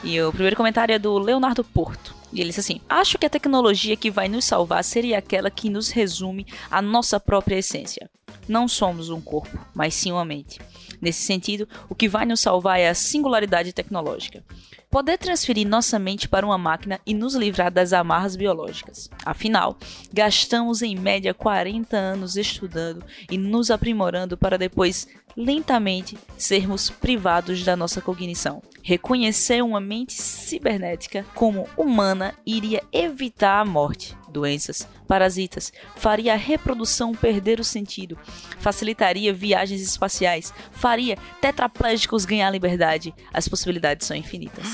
E 0.03 0.19
o 0.19 0.31
primeiro 0.31 0.55
comentário 0.55 0.95
é 0.95 0.99
do 0.99 1.15
Leonardo 1.19 1.63
Porto. 1.63 2.16
E 2.31 2.41
ele 2.41 2.49
diz 2.49 2.59
assim: 2.59 2.81
Acho 2.89 3.17
que 3.17 3.25
a 3.25 3.29
tecnologia 3.29 3.95
que 3.95 4.11
vai 4.11 4.27
nos 4.27 4.45
salvar 4.45 4.83
seria 4.83 5.17
aquela 5.17 5.49
que 5.49 5.69
nos 5.69 5.89
resume 5.89 6.45
a 6.69 6.81
nossa 6.81 7.19
própria 7.19 7.57
essência. 7.57 8.09
Não 8.47 8.67
somos 8.67 9.09
um 9.09 9.19
corpo, 9.19 9.59
mas 9.73 9.93
sim 9.93 10.11
uma 10.11 10.25
mente. 10.25 10.59
Nesse 11.01 11.23
sentido, 11.23 11.67
o 11.89 11.95
que 11.95 12.07
vai 12.07 12.25
nos 12.25 12.39
salvar 12.39 12.79
é 12.79 12.89
a 12.89 12.95
singularidade 12.95 13.73
tecnológica. 13.73 14.43
Poder 14.89 15.17
transferir 15.17 15.67
nossa 15.67 15.99
mente 15.99 16.29
para 16.29 16.45
uma 16.45 16.57
máquina 16.57 16.99
e 17.05 17.13
nos 17.13 17.35
livrar 17.35 17.71
das 17.71 17.91
amarras 17.91 18.35
biológicas. 18.35 19.09
Afinal, 19.25 19.77
gastamos 20.13 20.81
em 20.81 20.95
média 20.95 21.33
40 21.33 21.95
anos 21.95 22.37
estudando 22.37 23.03
e 23.29 23.37
nos 23.37 23.69
aprimorando 23.69 24.37
para 24.37 24.57
depois, 24.57 25.07
lentamente, 25.35 26.17
sermos 26.37 26.89
privados 26.89 27.63
da 27.63 27.75
nossa 27.75 28.01
cognição. 28.01 28.61
Reconhecer 28.87 29.61
uma 29.61 29.81
mente 29.81 30.13
cibernética 30.13 31.25
como 31.35 31.67
humana 31.75 32.33
iria 32.45 32.81
evitar 32.93 33.59
a 33.59 33.65
morte, 33.65 34.15
doenças, 34.29 34.87
parasitas, 35.05 35.73
faria 35.97 36.31
a 36.31 36.37
reprodução 36.37 37.13
perder 37.13 37.59
o 37.59 37.65
sentido, 37.65 38.17
facilitaria 38.59 39.33
viagens 39.33 39.81
espaciais, 39.81 40.53
faria 40.71 41.17
tetraplégicos 41.41 42.23
ganhar 42.23 42.49
liberdade. 42.49 43.13
As 43.33 43.45
possibilidades 43.45 44.07
são 44.07 44.15
infinitas. 44.15 44.65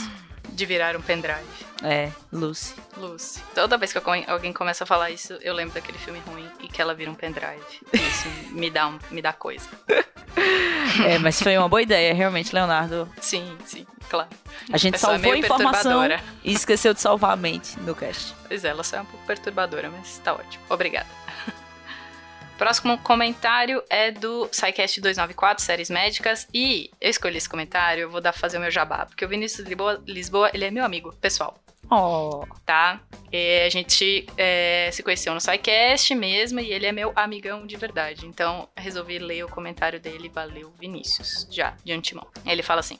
De 0.53 0.65
virar 0.65 0.95
um 0.95 1.01
pendrive. 1.01 1.43
É, 1.83 2.11
Lucy. 2.31 2.75
Lucy. 2.95 3.41
Toda 3.53 3.77
vez 3.77 3.91
que 3.91 3.99
alguém 4.27 4.53
começa 4.53 4.83
a 4.83 4.87
falar 4.87 5.09
isso, 5.11 5.33
eu 5.41 5.53
lembro 5.53 5.73
daquele 5.73 5.97
filme 5.97 6.21
ruim 6.27 6.47
e 6.61 6.67
que 6.67 6.81
ela 6.81 6.93
vira 6.93 7.11
um 7.11 7.15
pendrive. 7.15 7.61
Isso 7.91 8.27
me 8.53 8.69
dá, 8.69 8.87
um, 8.87 8.99
me 9.11 9.21
dá 9.21 9.33
coisa. 9.33 9.67
É, 11.05 11.17
mas 11.19 11.41
foi 11.41 11.57
uma 11.57 11.67
boa 11.67 11.81
ideia, 11.81 12.13
realmente, 12.13 12.53
Leonardo. 12.53 13.09
Sim, 13.19 13.57
sim, 13.65 13.85
claro. 14.09 14.29
A 14.71 14.77
gente 14.77 14.93
Pessoa 14.93 15.13
salvou 15.13 15.33
a 15.33 15.37
informação 15.37 16.01
e 16.43 16.53
esqueceu 16.53 16.93
de 16.93 17.01
salvar 17.01 17.31
a 17.31 17.35
mente 17.35 17.79
no 17.79 17.95
cast. 17.95 18.33
Pois 18.47 18.63
é, 18.63 18.69
ela 18.69 18.83
só 18.83 18.97
é 18.97 19.01
um 19.01 19.05
pouco 19.05 19.25
perturbadora, 19.25 19.89
mas 19.89 20.19
tá 20.19 20.33
ótimo. 20.33 20.63
Obrigada. 20.69 21.22
Próximo 22.57 22.97
comentário 22.99 23.83
é 23.89 24.11
do 24.11 24.47
SciCast 24.51 25.01
294, 25.01 25.63
Séries 25.63 25.89
Médicas. 25.89 26.47
E 26.53 26.91
eu 27.01 27.09
escolhi 27.09 27.37
esse 27.37 27.49
comentário, 27.49 28.03
eu 28.03 28.09
vou 28.09 28.21
dar 28.21 28.33
fazer 28.33 28.57
o 28.57 28.61
meu 28.61 28.71
jabá, 28.71 29.05
porque 29.05 29.25
o 29.25 29.27
Vinícius 29.27 29.67
Lisboa, 29.67 30.01
Lisboa 30.05 30.51
ele 30.53 30.65
é 30.65 30.71
meu 30.71 30.85
amigo, 30.85 31.13
pessoal, 31.15 31.57
Oh, 31.91 32.45
tá? 32.65 33.01
E 33.31 33.61
a 33.65 33.69
gente 33.69 34.25
é, 34.37 34.89
se 34.91 35.03
conheceu 35.03 35.33
no 35.33 35.41
SciCast 35.41 36.15
mesmo 36.15 36.59
e 36.59 36.71
ele 36.71 36.85
é 36.85 36.91
meu 36.91 37.11
amigão 37.15 37.67
de 37.67 37.75
verdade. 37.75 38.25
Então, 38.25 38.67
resolvi 38.75 39.19
ler 39.19 39.43
o 39.43 39.49
comentário 39.49 39.99
dele. 39.99 40.29
Valeu, 40.29 40.73
Vinícius, 40.79 41.47
já, 41.51 41.75
de 41.83 41.91
antemão. 41.91 42.25
Ele 42.45 42.63
fala 42.63 42.79
assim: 42.79 42.97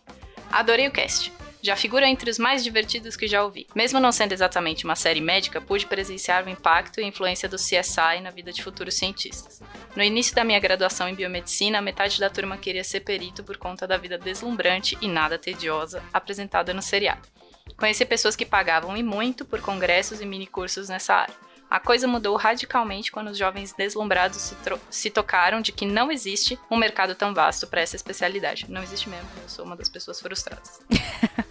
Adorei 0.52 0.88
o 0.88 0.92
cast. 0.92 1.32
Já 1.64 1.78
figura 1.78 2.06
entre 2.10 2.30
os 2.30 2.38
mais 2.38 2.62
divertidos 2.62 3.16
que 3.16 3.26
já 3.26 3.42
ouvi. 3.42 3.66
Mesmo 3.74 3.98
não 3.98 4.12
sendo 4.12 4.34
exatamente 4.34 4.84
uma 4.84 4.98
série 4.98 5.22
médica, 5.22 5.62
pude 5.62 5.86
presenciar 5.86 6.46
o 6.46 6.50
impacto 6.50 7.00
e 7.00 7.06
influência 7.06 7.48
do 7.48 7.56
CSI 7.56 8.20
na 8.22 8.32
vida 8.32 8.52
de 8.52 8.62
futuros 8.62 8.96
cientistas. 8.96 9.62
No 9.96 10.04
início 10.04 10.36
da 10.36 10.44
minha 10.44 10.60
graduação 10.60 11.08
em 11.08 11.16
biomedicina, 11.16 11.82
metade 11.82 12.20
da 12.20 12.30
turma 12.30 12.58
queria 12.58 12.84
ser 12.84 13.00
perito 13.00 13.46
por 13.46 13.56
conta 13.56 13.88
da 13.88 13.96
vida 13.96 14.18
deslumbrante 14.18 14.98
e 15.02 15.08
nada 15.08 15.40
tediosa 15.40 16.04
apresentada 16.12 16.74
no 16.74 16.82
seriado. 16.82 17.30
Conheci 17.78 18.04
pessoas 18.04 18.36
que 18.36 18.46
pagavam 18.46 18.98
e 18.98 19.02
muito 19.02 19.46
por 19.46 19.62
congressos 19.62 20.20
e 20.20 20.26
minicursos 20.26 20.90
nessa 20.90 21.14
área. 21.16 21.36
A 21.70 21.80
coisa 21.80 22.08
mudou 22.10 22.36
radicalmente 22.36 23.10
quando 23.10 23.30
os 23.30 23.38
jovens 23.38 23.74
deslumbrados 23.74 24.38
se, 24.38 24.56
se 24.90 25.10
tocaram 25.10 25.62
de 25.62 25.72
que 25.72 25.86
não 25.86 26.12
existe 26.12 26.60
um 26.70 26.76
mercado 26.76 27.16
tão 27.16 27.34
vasto 27.34 27.66
para 27.68 27.80
essa 27.80 27.96
especialidade. 27.96 28.70
Não 28.70 28.84
existe 28.84 29.08
mesmo, 29.10 29.30
eu 29.42 29.48
sou 29.48 29.66
uma 29.66 29.78
das 29.78 29.88
pessoas 29.88 30.20
frustradas. 30.20 30.82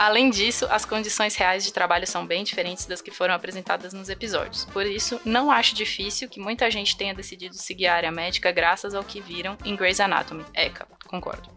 Além 0.00 0.30
disso, 0.30 0.66
as 0.70 0.86
condições 0.86 1.36
reais 1.36 1.62
de 1.62 1.74
trabalho 1.74 2.06
são 2.06 2.26
bem 2.26 2.42
diferentes 2.42 2.86
das 2.86 3.02
que 3.02 3.10
foram 3.10 3.34
apresentadas 3.34 3.92
nos 3.92 4.08
episódios. 4.08 4.64
Por 4.64 4.86
isso, 4.86 5.20
não 5.26 5.50
acho 5.50 5.74
difícil 5.74 6.26
que 6.26 6.40
muita 6.40 6.70
gente 6.70 6.96
tenha 6.96 7.12
decidido 7.12 7.54
seguir 7.54 7.86
a 7.86 7.96
área 7.96 8.10
médica 8.10 8.50
graças 8.50 8.94
ao 8.94 9.04
que 9.04 9.20
viram 9.20 9.58
em 9.62 9.76
Grey's 9.76 10.00
Anatomy. 10.00 10.42
Eca, 10.54 10.88
concordo. 11.06 11.50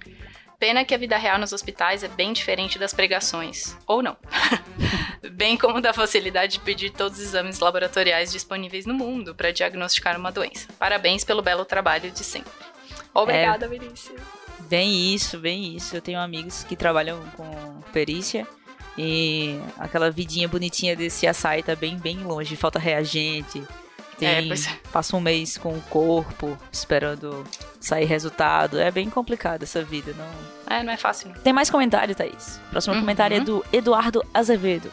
Pena 0.59 0.83
que 0.83 0.93
a 0.93 0.97
vida 0.97 1.15
real 1.15 1.39
nos 1.39 1.53
hospitais 1.53 2.03
é 2.03 2.09
bem 2.09 2.33
diferente 2.33 2.77
das 2.77 2.93
pregações. 2.93 3.77
Ou 3.87 4.03
não. 4.03 4.17
bem 5.31 5.55
como 5.55 5.79
da 5.79 5.93
facilidade 5.93 6.57
de 6.57 6.59
pedir 6.59 6.89
todos 6.89 7.19
os 7.19 7.23
exames 7.23 7.59
laboratoriais 7.59 8.29
disponíveis 8.29 8.85
no 8.85 8.93
mundo 8.93 9.33
para 9.33 9.53
diagnosticar 9.53 10.19
uma 10.19 10.33
doença. 10.33 10.67
Parabéns 10.77 11.23
pelo 11.23 11.41
belo 11.41 11.63
trabalho 11.63 12.11
de 12.11 12.25
sempre. 12.25 12.51
Obrigada, 13.13 13.69
Vinícius. 13.69 14.42
Bem 14.69 15.13
isso, 15.13 15.37
bem 15.37 15.75
isso. 15.75 15.95
Eu 15.95 16.01
tenho 16.01 16.19
amigos 16.19 16.63
que 16.63 16.75
trabalham 16.75 17.19
com 17.35 17.81
perícia 17.91 18.47
e 18.97 19.59
aquela 19.79 20.09
vidinha 20.11 20.47
bonitinha 20.47 20.95
desse 20.95 21.25
açaí 21.27 21.63
tá 21.63 21.75
bem, 21.75 21.97
bem 21.97 22.17
longe. 22.19 22.55
Falta 22.55 22.79
reagente. 22.79 23.63
Tem, 24.17 24.29
É, 24.29 24.47
pois 24.47 24.67
é. 24.67 24.79
Passa 24.91 25.17
um 25.17 25.19
mês 25.21 25.57
com 25.57 25.73
o 25.75 25.81
corpo 25.89 26.57
esperando 26.71 27.43
sair 27.79 28.05
resultado. 28.05 28.79
É 28.79 28.91
bem 28.91 29.09
complicado 29.09 29.63
essa 29.63 29.83
vida, 29.83 30.13
não, 30.15 30.75
É, 30.77 30.83
não 30.83 30.93
é 30.93 30.97
fácil. 30.97 31.29
Não. 31.29 31.35
Tem 31.41 31.51
mais 31.53 31.69
comentário, 31.69 32.13
Thaís. 32.15 32.59
Próximo 32.69 32.93
Uhum. 32.93 33.01
comentário 33.01 33.37
é 33.37 33.39
do 33.39 33.65
Eduardo 33.73 34.23
Azevedo. 34.33 34.91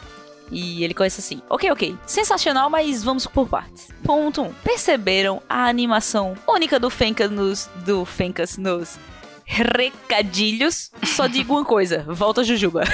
E 0.53 0.83
ele 0.83 0.93
começa 0.93 1.21
assim: 1.21 1.41
Ok, 1.49 1.71
ok. 1.71 1.95
Sensacional, 2.05 2.69
mas 2.69 3.03
vamos 3.03 3.25
por 3.25 3.47
partes. 3.47 3.87
Ponto 4.03 4.41
1. 4.41 4.45
Um. 4.47 4.53
Perceberam 4.55 5.41
a 5.47 5.65
animação 5.69 6.35
única 6.47 6.77
do 6.79 6.89
Fencas 6.89 7.31
nos. 7.31 7.69
Do 7.85 8.03
Fencas 8.03 8.57
nos. 8.57 8.97
Recadilhos? 9.53 10.91
Só 11.03 11.27
digo 11.27 11.53
uma 11.53 11.65
coisa: 11.65 12.05
volta 12.07 12.41
Jujuba. 12.43 12.83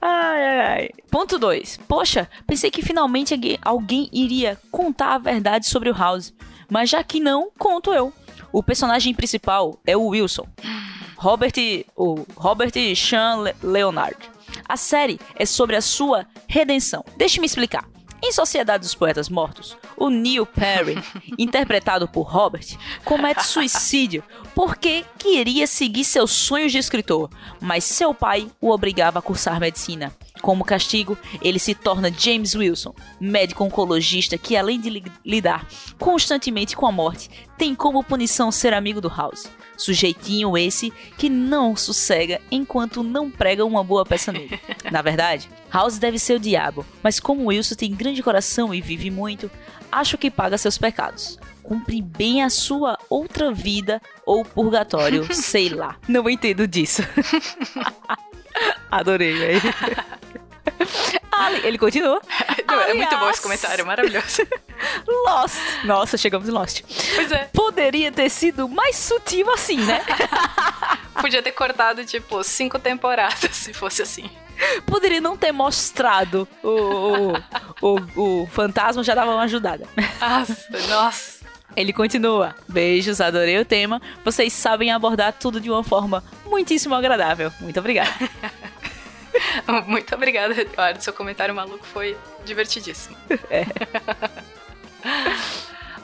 Ai, 0.00 0.44
ai, 0.44 0.60
ai. 0.60 0.90
Ponto 1.10 1.38
2. 1.38 1.78
Poxa, 1.88 2.28
pensei 2.46 2.70
que 2.70 2.82
finalmente 2.82 3.34
alguém- 3.62 4.08
iria 4.12 4.58
contar 4.70 5.14
a 5.14 5.18
verdade 5.18 5.66
sobre 5.68 5.90
o 5.90 5.94
House. 5.94 6.32
Mas 6.68 6.90
já 6.90 7.02
que 7.04 7.20
não, 7.20 7.50
conto 7.58 7.92
eu. 7.92 8.12
O 8.52 8.62
personagem 8.62 9.14
principal 9.14 9.78
é 9.86 9.96
o 9.96 10.06
Wilson. 10.08 10.46
Robert, 11.16 11.52
o 11.96 12.24
Robert 12.36 12.72
Sean 12.96 13.36
Le- 13.42 13.54
Leonard. 13.62 14.16
A 14.68 14.76
série 14.76 15.18
é 15.34 15.46
sobre 15.46 15.76
a 15.76 15.80
sua 15.80 16.26
redenção. 16.46 17.04
Deixe-me 17.16 17.46
explicar. 17.46 17.84
Em 18.20 18.32
Sociedade 18.32 18.82
dos 18.82 18.94
Poetas 18.94 19.28
Mortos, 19.28 19.76
o 19.96 20.10
Neil 20.10 20.44
Perry, 20.44 20.96
interpretado 21.38 22.08
por 22.08 22.22
Robert, 22.22 22.76
comete 23.04 23.46
suicídio 23.46 24.24
porque 24.54 25.04
queria 25.16 25.66
seguir 25.66 26.04
seus 26.04 26.32
sonhos 26.32 26.72
de 26.72 26.78
escritor, 26.78 27.30
mas 27.60 27.84
seu 27.84 28.12
pai 28.12 28.50
o 28.60 28.70
obrigava 28.70 29.20
a 29.20 29.22
cursar 29.22 29.60
medicina. 29.60 30.12
Como 30.48 30.64
castigo, 30.64 31.18
ele 31.42 31.58
se 31.58 31.74
torna 31.74 32.10
James 32.10 32.54
Wilson, 32.54 32.94
médico 33.20 33.64
oncologista 33.64 34.38
que, 34.38 34.56
além 34.56 34.80
de 34.80 34.88
li 34.88 35.04
lidar 35.22 35.68
constantemente 35.98 36.74
com 36.74 36.86
a 36.86 36.90
morte, 36.90 37.28
tem 37.58 37.74
como 37.74 38.02
punição 38.02 38.50
ser 38.50 38.72
amigo 38.72 38.98
do 38.98 39.10
House. 39.10 39.50
Sujeitinho 39.76 40.56
esse 40.56 40.90
que 41.18 41.28
não 41.28 41.76
sossega 41.76 42.40
enquanto 42.50 43.02
não 43.02 43.30
prega 43.30 43.62
uma 43.62 43.84
boa 43.84 44.06
peça 44.06 44.32
nele. 44.32 44.58
Na 44.90 45.02
verdade, 45.02 45.50
House 45.70 45.98
deve 45.98 46.18
ser 46.18 46.36
o 46.36 46.40
diabo, 46.40 46.82
mas 47.02 47.20
como 47.20 47.48
Wilson 47.48 47.74
tem 47.74 47.94
grande 47.94 48.22
coração 48.22 48.72
e 48.72 48.80
vive 48.80 49.10
muito, 49.10 49.50
acho 49.92 50.16
que 50.16 50.30
paga 50.30 50.56
seus 50.56 50.78
pecados. 50.78 51.38
Cumpre 51.62 52.00
bem 52.00 52.42
a 52.42 52.48
sua 52.48 52.96
outra 53.10 53.52
vida 53.52 54.00
ou 54.24 54.46
purgatório, 54.46 55.28
sei 55.30 55.68
lá. 55.68 55.98
Não 56.08 56.26
entendo 56.26 56.66
disso. 56.66 57.02
Adorei, 58.90 59.34
velho. 59.34 59.60
Ele 61.64 61.78
continua. 61.78 62.20
Não, 62.66 62.80
é 62.82 62.94
muito 62.94 63.16
bom 63.16 63.30
esse 63.30 63.40
comentário, 63.40 63.86
maravilhoso. 63.86 64.46
Lost. 65.26 65.56
Nossa, 65.84 66.16
chegamos 66.16 66.48
em 66.48 66.52
Lost. 66.52 66.82
Pois 67.14 67.32
é. 67.32 67.48
Poderia 67.52 68.12
ter 68.12 68.28
sido 68.28 68.68
mais 68.68 68.96
sutil 68.96 69.50
assim, 69.52 69.78
né? 69.78 70.04
Podia 71.20 71.42
ter 71.42 71.52
cortado, 71.52 72.04
tipo, 72.04 72.42
cinco 72.44 72.78
temporadas 72.78 73.56
se 73.56 73.72
fosse 73.72 74.02
assim. 74.02 74.30
Poderia 74.86 75.20
não 75.20 75.36
ter 75.36 75.52
mostrado 75.52 76.48
o, 76.62 77.32
o, 77.80 77.98
o, 78.16 78.42
o 78.42 78.46
fantasma, 78.48 79.04
já 79.04 79.14
dava 79.14 79.30
uma 79.30 79.42
ajudada. 79.42 79.86
Nossa, 80.20 80.66
nossa. 80.88 81.38
Ele 81.76 81.92
continua. 81.92 82.56
Beijos, 82.68 83.20
adorei 83.20 83.56
o 83.58 83.64
tema. 83.64 84.02
Vocês 84.24 84.52
sabem 84.52 84.90
abordar 84.90 85.32
tudo 85.32 85.60
de 85.60 85.70
uma 85.70 85.84
forma 85.84 86.24
muitíssimo 86.44 86.94
agradável. 86.94 87.52
Muito 87.60 87.78
obrigada. 87.78 88.10
Muito 89.86 90.14
obrigada, 90.14 90.60
Eduardo. 90.60 91.02
Seu 91.02 91.12
comentário 91.12 91.54
maluco 91.54 91.86
foi 91.86 92.16
divertidíssimo. 92.44 93.16
É. 93.50 93.64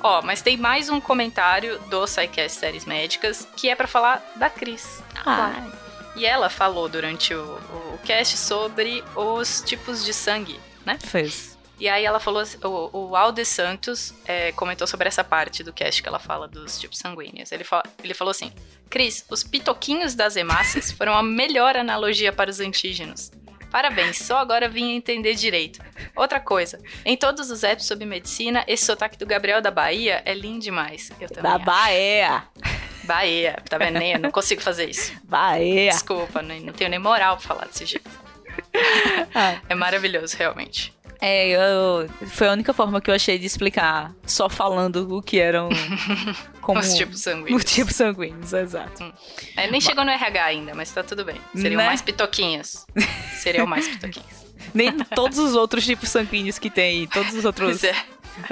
Ó, 0.03 0.23
mas 0.23 0.42
tem 0.42 0.57
mais 0.57 0.90
um 0.90 1.01
comentário 1.01 1.79
do 1.88 2.07
SciCast 2.07 2.59
Séries 2.59 2.85
Médicas 2.85 3.49
que 3.57 3.68
é 3.68 3.75
para 3.75 3.88
falar 3.88 4.23
da 4.37 4.51
Cris. 4.51 5.03
Ah. 5.25 5.66
E 6.14 6.27
ela 6.27 6.49
falou 6.49 6.88
durante 6.88 7.35
o, 7.35 7.59
o 7.94 7.99
cast 8.05 8.37
sobre 8.37 9.03
os 9.16 9.62
tipos 9.62 10.05
de 10.05 10.12
sangue, 10.12 10.61
né? 10.85 10.99
Fez. 11.03 11.54
E 11.79 11.89
aí 11.89 12.05
ela 12.05 12.21
falou, 12.21 12.43
o, 12.93 13.09
o 13.11 13.17
Alde 13.17 13.45
Santos 13.45 14.15
é, 14.27 14.53
comentou 14.53 14.87
sobre 14.87 15.09
essa 15.09 15.25
parte 15.25 15.63
do 15.65 15.73
cast 15.73 16.03
que 16.03 16.09
ela 16.09 16.21
fala 16.21 16.47
dos 16.47 16.79
tipos 16.79 16.99
sanguíneos. 16.99 17.51
Ele, 17.51 17.65
fa 17.65 17.83
ele 18.03 18.15
falou 18.15 18.31
assim, 18.31 18.53
Cris, 18.89 19.25
os 19.29 19.43
pitoquinhos 19.43 20.15
das 20.15 20.37
hemácias 20.37 20.91
foram 20.93 21.15
a 21.15 21.23
melhor 21.23 21.77
analogia 21.77 22.33
para 22.33 22.51
os 22.51 22.61
antígenos. 22.61 23.33
Parabéns, 23.73 24.19
só 24.19 24.39
agora 24.39 24.69
vim 24.69 24.95
entender 24.95 25.35
direito. 25.35 25.81
Outra 26.15 26.39
coisa, 26.39 26.79
em 27.05 27.17
todos 27.17 27.51
os 27.51 27.65
apps 27.65 27.87
sobre 27.87 28.05
medicina, 28.07 28.63
esse 28.69 28.85
sotaque 28.87 29.19
do 29.19 29.27
Gabriel 29.27 29.61
da 29.61 29.73
Bahia 29.73 30.23
é 30.25 30.33
lindo 30.33 30.61
demais. 30.61 31.11
Eu 31.21 31.29
também 31.29 31.43
Da 31.43 31.57
acho. 31.57 31.65
Bahia. 31.65 32.45
Bahia, 33.03 33.61
tá 33.69 33.77
vendo? 33.77 33.99
Nem, 33.99 34.13
eu 34.13 34.21
não 34.21 34.31
consigo 34.31 34.63
fazer 34.63 34.89
isso. 34.89 35.13
Bahia. 35.25 35.91
Desculpa, 35.91 36.41
não, 36.41 36.55
não 36.61 36.73
tenho 36.73 36.89
nem 36.89 37.01
moral 37.01 37.37
pra 37.37 37.47
falar 37.49 37.67
desse 37.67 37.85
jeito. 37.85 38.09
Ah. 39.35 39.61
É 39.69 39.75
maravilhoso, 39.75 40.37
realmente. 40.37 40.94
É, 41.27 41.49
eu, 41.49 42.07
foi 42.29 42.49
a 42.49 42.53
única 42.53 42.75
forma 42.75 43.01
que 43.01 43.11
eu 43.11 43.15
achei 43.15 43.39
de 43.39 43.47
explicar, 43.47 44.13
só 44.27 44.47
falando 44.47 45.17
o 45.17 45.23
que 45.23 45.41
eram 45.41 45.71
como 46.61 46.81
Os 46.81 46.93
tipos 46.93 47.23
sanguíneos. 47.23 47.65
os 47.65 47.71
tipos 47.73 47.97
sanguíneos, 47.97 48.53
exato. 48.53 49.11
É, 49.57 49.71
nem 49.71 49.81
chegou 49.81 50.05
no 50.05 50.11
RH 50.11 50.45
ainda, 50.45 50.75
mas 50.75 50.91
tá 50.91 51.03
tudo 51.03 51.25
bem. 51.25 51.37
Seriam 51.55 51.79
Né? 51.81 51.87
mais 51.87 52.03
pitoquinhos. 52.03 52.85
Seriam 53.39 53.67
mais 53.67 53.89
pitoquinhos. 53.89 54.45
Nem 54.75 54.93
todos 54.99 55.39
os 55.39 55.55
outros 55.55 55.85
tipos 55.87 56.11
sanguíneos 56.11 56.59
que 56.59 56.69
tem, 56.69 57.07
todos 57.07 57.33
os 57.35 57.45
outros 57.47 57.81
Pois 57.81 57.85
é. 57.85 57.95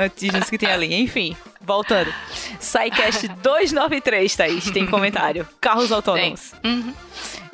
antígenos 0.02 0.48
que 0.48 0.56
tem 0.56 0.70
ali. 0.70 0.94
Enfim, 0.94 1.36
voltando. 1.60 2.10
SciCast 2.58 3.28
293, 3.42 4.32
Thaís, 4.36 4.70
tem 4.70 4.86
comentário. 4.86 5.46
Carros 5.60 5.92
autônomos. 5.92 6.52
Uhum. 6.64 6.94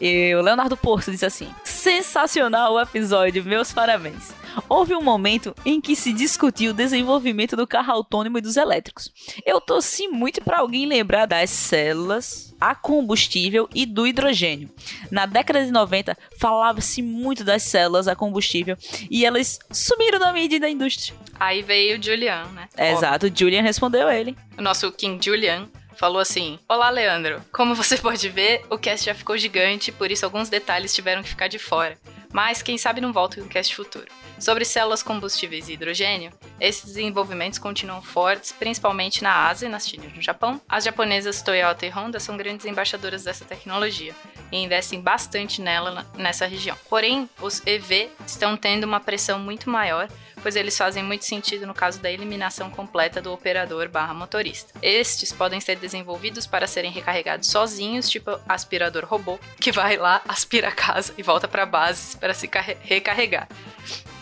E 0.01 0.33
o 0.37 0.43
Leonardo 0.43 0.77
Porto 0.77 1.11
diz 1.11 1.25
assim: 1.25 1.53
Sensacional 1.65 2.75
o 2.75 2.81
episódio, 2.81 3.43
meus 3.45 3.73
parabéns. 3.73 4.38
Houve 4.69 4.95
um 4.95 5.03
momento 5.03 5.55
em 5.65 5.81
que 5.81 5.95
se 5.97 6.13
discutiu 6.13 6.71
o 6.71 6.75
desenvolvimento 6.75 7.57
do 7.57 7.67
carro 7.67 7.93
autônomo 7.93 8.39
e 8.39 8.41
dos 8.41 8.57
elétricos. 8.57 9.13
Eu 9.45 9.61
torci 9.61 10.09
muito 10.09 10.43
para 10.43 10.59
alguém 10.61 10.87
lembrar 10.87 11.27
das 11.27 11.51
células 11.51 12.55
a 12.61 12.75
combustível 12.75 13.69
e 13.75 13.87
do 13.87 14.07
hidrogênio. 14.07 14.69
Na 15.11 15.27
década 15.27 15.65
de 15.65 15.71
90, 15.71 16.17
falava-se 16.39 17.03
muito 17.03 17.45
das 17.45 17.63
células 17.63 18.09
a 18.09 18.17
combustível 18.17 18.77
e 19.11 19.25
elas 19.25 19.59
sumiram 19.71 20.19
da 20.19 20.33
mídia 20.33 20.57
e 20.57 20.61
da 20.61 20.69
indústria. 20.69 21.17
Aí 21.39 21.63
veio 21.63 21.99
o 21.99 22.03
Julian, 22.03 22.45
né? 22.47 22.69
Exato, 22.77 23.31
Julian 23.33 23.63
respondeu 23.63 24.11
ele. 24.11 24.37
o 24.57 24.63
nosso 24.63 24.91
King 24.91 25.25
Julian 25.25 25.69
falou 25.97 26.21
assim: 26.21 26.59
Olá, 26.69 26.91
Leandro. 26.91 27.43
Como 27.53 27.75
você 27.75 27.97
pode 27.99 28.29
ver, 28.29 28.63
o 28.71 28.79
cast 28.79 29.07
já 29.07 29.15
ficou 29.15 29.37
gigante, 29.39 29.93
por 29.93 30.11
isso 30.11 30.25
alguns 30.25 30.49
detalhes 30.49 30.95
tiveram 30.95 31.23
que 31.23 31.29
ficar 31.29 31.49
de 31.49 31.59
fora. 31.59 31.97
Mas 32.33 32.63
quem 32.63 32.77
sabe 32.77 33.01
não 33.01 33.13
volta 33.13 33.41
em 33.41 33.43
um 33.43 33.49
cast 33.49 33.75
futuro. 33.75 34.07
Sobre 34.39 34.65
células 34.65 35.03
combustíveis 35.03 35.69
e 35.69 35.73
hidrogênio, 35.73 36.31
esses 36.61 36.85
desenvolvimentos 36.85 37.59
continuam 37.59 38.01
fortes, 38.01 38.53
principalmente 38.53 39.23
na 39.23 39.49
Ásia 39.49 39.67
e 39.67 39.69
nas 39.69 39.89
China 39.89 40.05
e 40.07 40.17
no 40.17 40.23
Japão. 40.23 40.61
As 40.69 40.85
japonesas 40.85 41.43
Toyota 41.43 41.87
e 41.87 41.91
Honda 41.91 42.21
são 42.21 42.37
grandes 42.37 42.65
embaixadoras 42.67 43.25
dessa 43.25 43.45
tecnologia 43.45 44.15
e 44.53 44.59
investem 44.59 45.01
bastante 45.01 45.61
nela 45.61 46.07
nessa 46.17 46.47
região. 46.47 46.77
Porém, 46.89 47.29
os 47.41 47.67
EV 47.67 48.11
estão 48.27 48.57
tendo 48.57 48.85
uma 48.85 49.01
pressão 49.01 49.39
muito 49.39 49.69
maior 49.69 50.09
pois 50.39 50.57
eles 50.57 50.77
fazem 50.77 51.03
muito 51.03 51.25
sentido 51.25 51.67
no 51.67 51.75
caso 51.75 52.01
da 52.01 52.11
eliminação 52.11 52.71
completa 52.71 53.21
do 53.21 53.33
operador 53.33 53.89
barra 53.89 54.15
motorista. 54.15 54.73
Estes 54.83 55.33
podem 55.33 55.61
ser 55.61 55.77
desenvolvidos 55.77 56.47
para 56.47 56.67
serem 56.67 56.91
recarregados 56.91 57.49
sozinhos, 57.51 58.09
tipo 58.09 58.39
aspirador 58.49 59.05
robô, 59.05 59.39
que 59.61 59.73
vai 59.73 59.97
lá, 59.97 60.21
aspira 60.29 60.69
a 60.69 60.73
casa 60.73 61.13
e 61.19 61.23
volta 61.23 61.47
para 61.49 61.67
base 61.67 62.17
para 62.17 62.35
se 62.35 62.49
carre- 62.49 62.77
recarregar. 62.83 63.49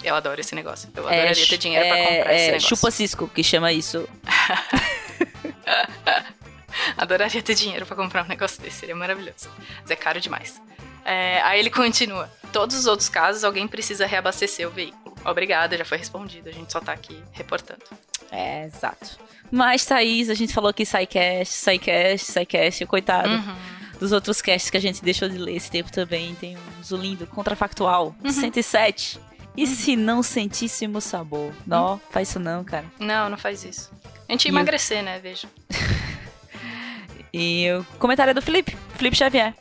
Eu 0.03 0.15
adoro 0.15 0.41
esse 0.41 0.55
negócio. 0.55 0.89
Eu 0.95 1.07
adoraria 1.09 1.47
ter 1.47 1.59
dinheiro 1.59 1.89
para 1.89 1.97
comprar 1.99 2.35
esse 2.35 2.45
é, 2.45 2.47
negócio. 2.53 2.69
Chupa 2.69 2.91
Cisco, 2.91 3.29
que 3.29 3.43
chama 3.43 3.73
isso. 3.73 4.09
Adoraria 6.97 7.43
ter 7.43 7.55
dinheiro 7.55 7.87
pra 7.87 7.97
comprar 7.97 8.25
um 8.25 8.29
negócio 8.29 8.61
desse, 8.63 8.81
seria 8.81 8.95
maravilhoso. 8.95 9.49
Mas 9.81 9.91
é 9.91 9.97
caro 9.97 10.21
demais. 10.21 10.61
É, 11.05 11.41
aí 11.43 11.59
ele 11.61 11.71
continua. 11.71 12.31
Todos 12.53 12.77
os 12.77 12.87
outros 12.87 13.09
casos, 13.09 13.45
alguém 13.45 13.67
precisa 13.67 14.07
reabastecer 14.07 14.67
o 14.67 14.71
veículo. 14.71 15.06
Obrigada, 15.31 15.77
já 15.77 15.85
foi 15.85 15.99
respondido. 15.99 16.49
A 16.49 16.53
gente 16.53 16.73
só 16.73 16.81
tá 16.81 16.93
aqui 16.93 17.23
reportando. 17.33 17.83
É, 18.31 18.65
exato. 18.67 19.19
Mas, 19.51 19.85
Thaís, 19.85 20.29
a 20.31 20.35
gente 20.35 20.53
falou 20.53 20.71
aqui 20.71 20.85
SciCast, 20.85 21.55
SciCast, 21.55 22.33
SciCast, 22.33 22.87
coitado. 22.87 23.29
Uhum. 23.29 23.55
Dos 23.99 24.13
outros 24.13 24.43
casts 24.43 24.69
que 24.71 24.77
a 24.77 24.81
gente 24.81 25.03
deixou 25.03 25.29
de 25.29 25.39
ler 25.39 25.57
esse 25.57 25.71
tempo 25.71 25.91
também, 25.91 26.35
tem 26.35 26.57
um 26.57 26.83
Zulindo, 26.83 27.27
Contrafactual, 27.27 28.15
Uhum. 28.23 28.31
107. 28.31 29.19
E 29.57 29.67
se 29.67 29.97
não 29.97 30.23
sentíssemos 30.23 31.05
sabor? 31.05 31.51
Não, 31.67 31.99
faz 32.11 32.29
isso 32.29 32.39
não, 32.39 32.63
cara. 32.63 32.85
Não, 32.99 33.31
não 33.31 33.39
faz 33.39 33.65
isso. 33.65 33.91
A 34.29 34.33
gente 34.33 34.45
ia 34.45 34.51
E 34.51 34.53
emagrecer, 34.53 35.03
né? 35.03 35.19
Veja. 35.19 35.49
E 37.33 37.71
o 37.73 37.85
comentário 37.99 38.31
é 38.31 38.35
do 38.35 38.41
Felipe, 38.41 38.77
Felipe 38.95 39.17
Xavier. 39.17 39.55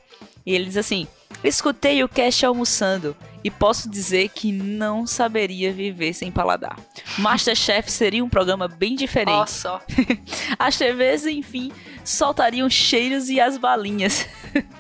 E 0.46 0.54
ele 0.54 0.66
diz 0.66 0.78
assim: 0.78 1.08
Escutei 1.44 2.04
o 2.04 2.08
cast 2.10 2.46
almoçando 2.46 3.16
e 3.46 3.52
posso 3.52 3.88
dizer 3.88 4.30
que 4.30 4.52
não 4.52 5.06
saberia 5.06 5.72
viver 5.72 6.14
sem 6.14 6.32
paladar. 6.32 6.80
Masterchef 7.20 7.92
seria 7.92 8.26
um 8.26 8.28
programa 8.28 8.68
bem 8.68 8.96
diferente. 8.96 9.52
Só. 9.52 9.80
As 10.58 10.76
TVs, 10.80 11.28
enfim, 11.28 11.72
soltariam 12.04 12.68
cheiros 12.68 13.30
e 13.30 13.40
as 13.40 13.56
balinhas. 13.56 14.28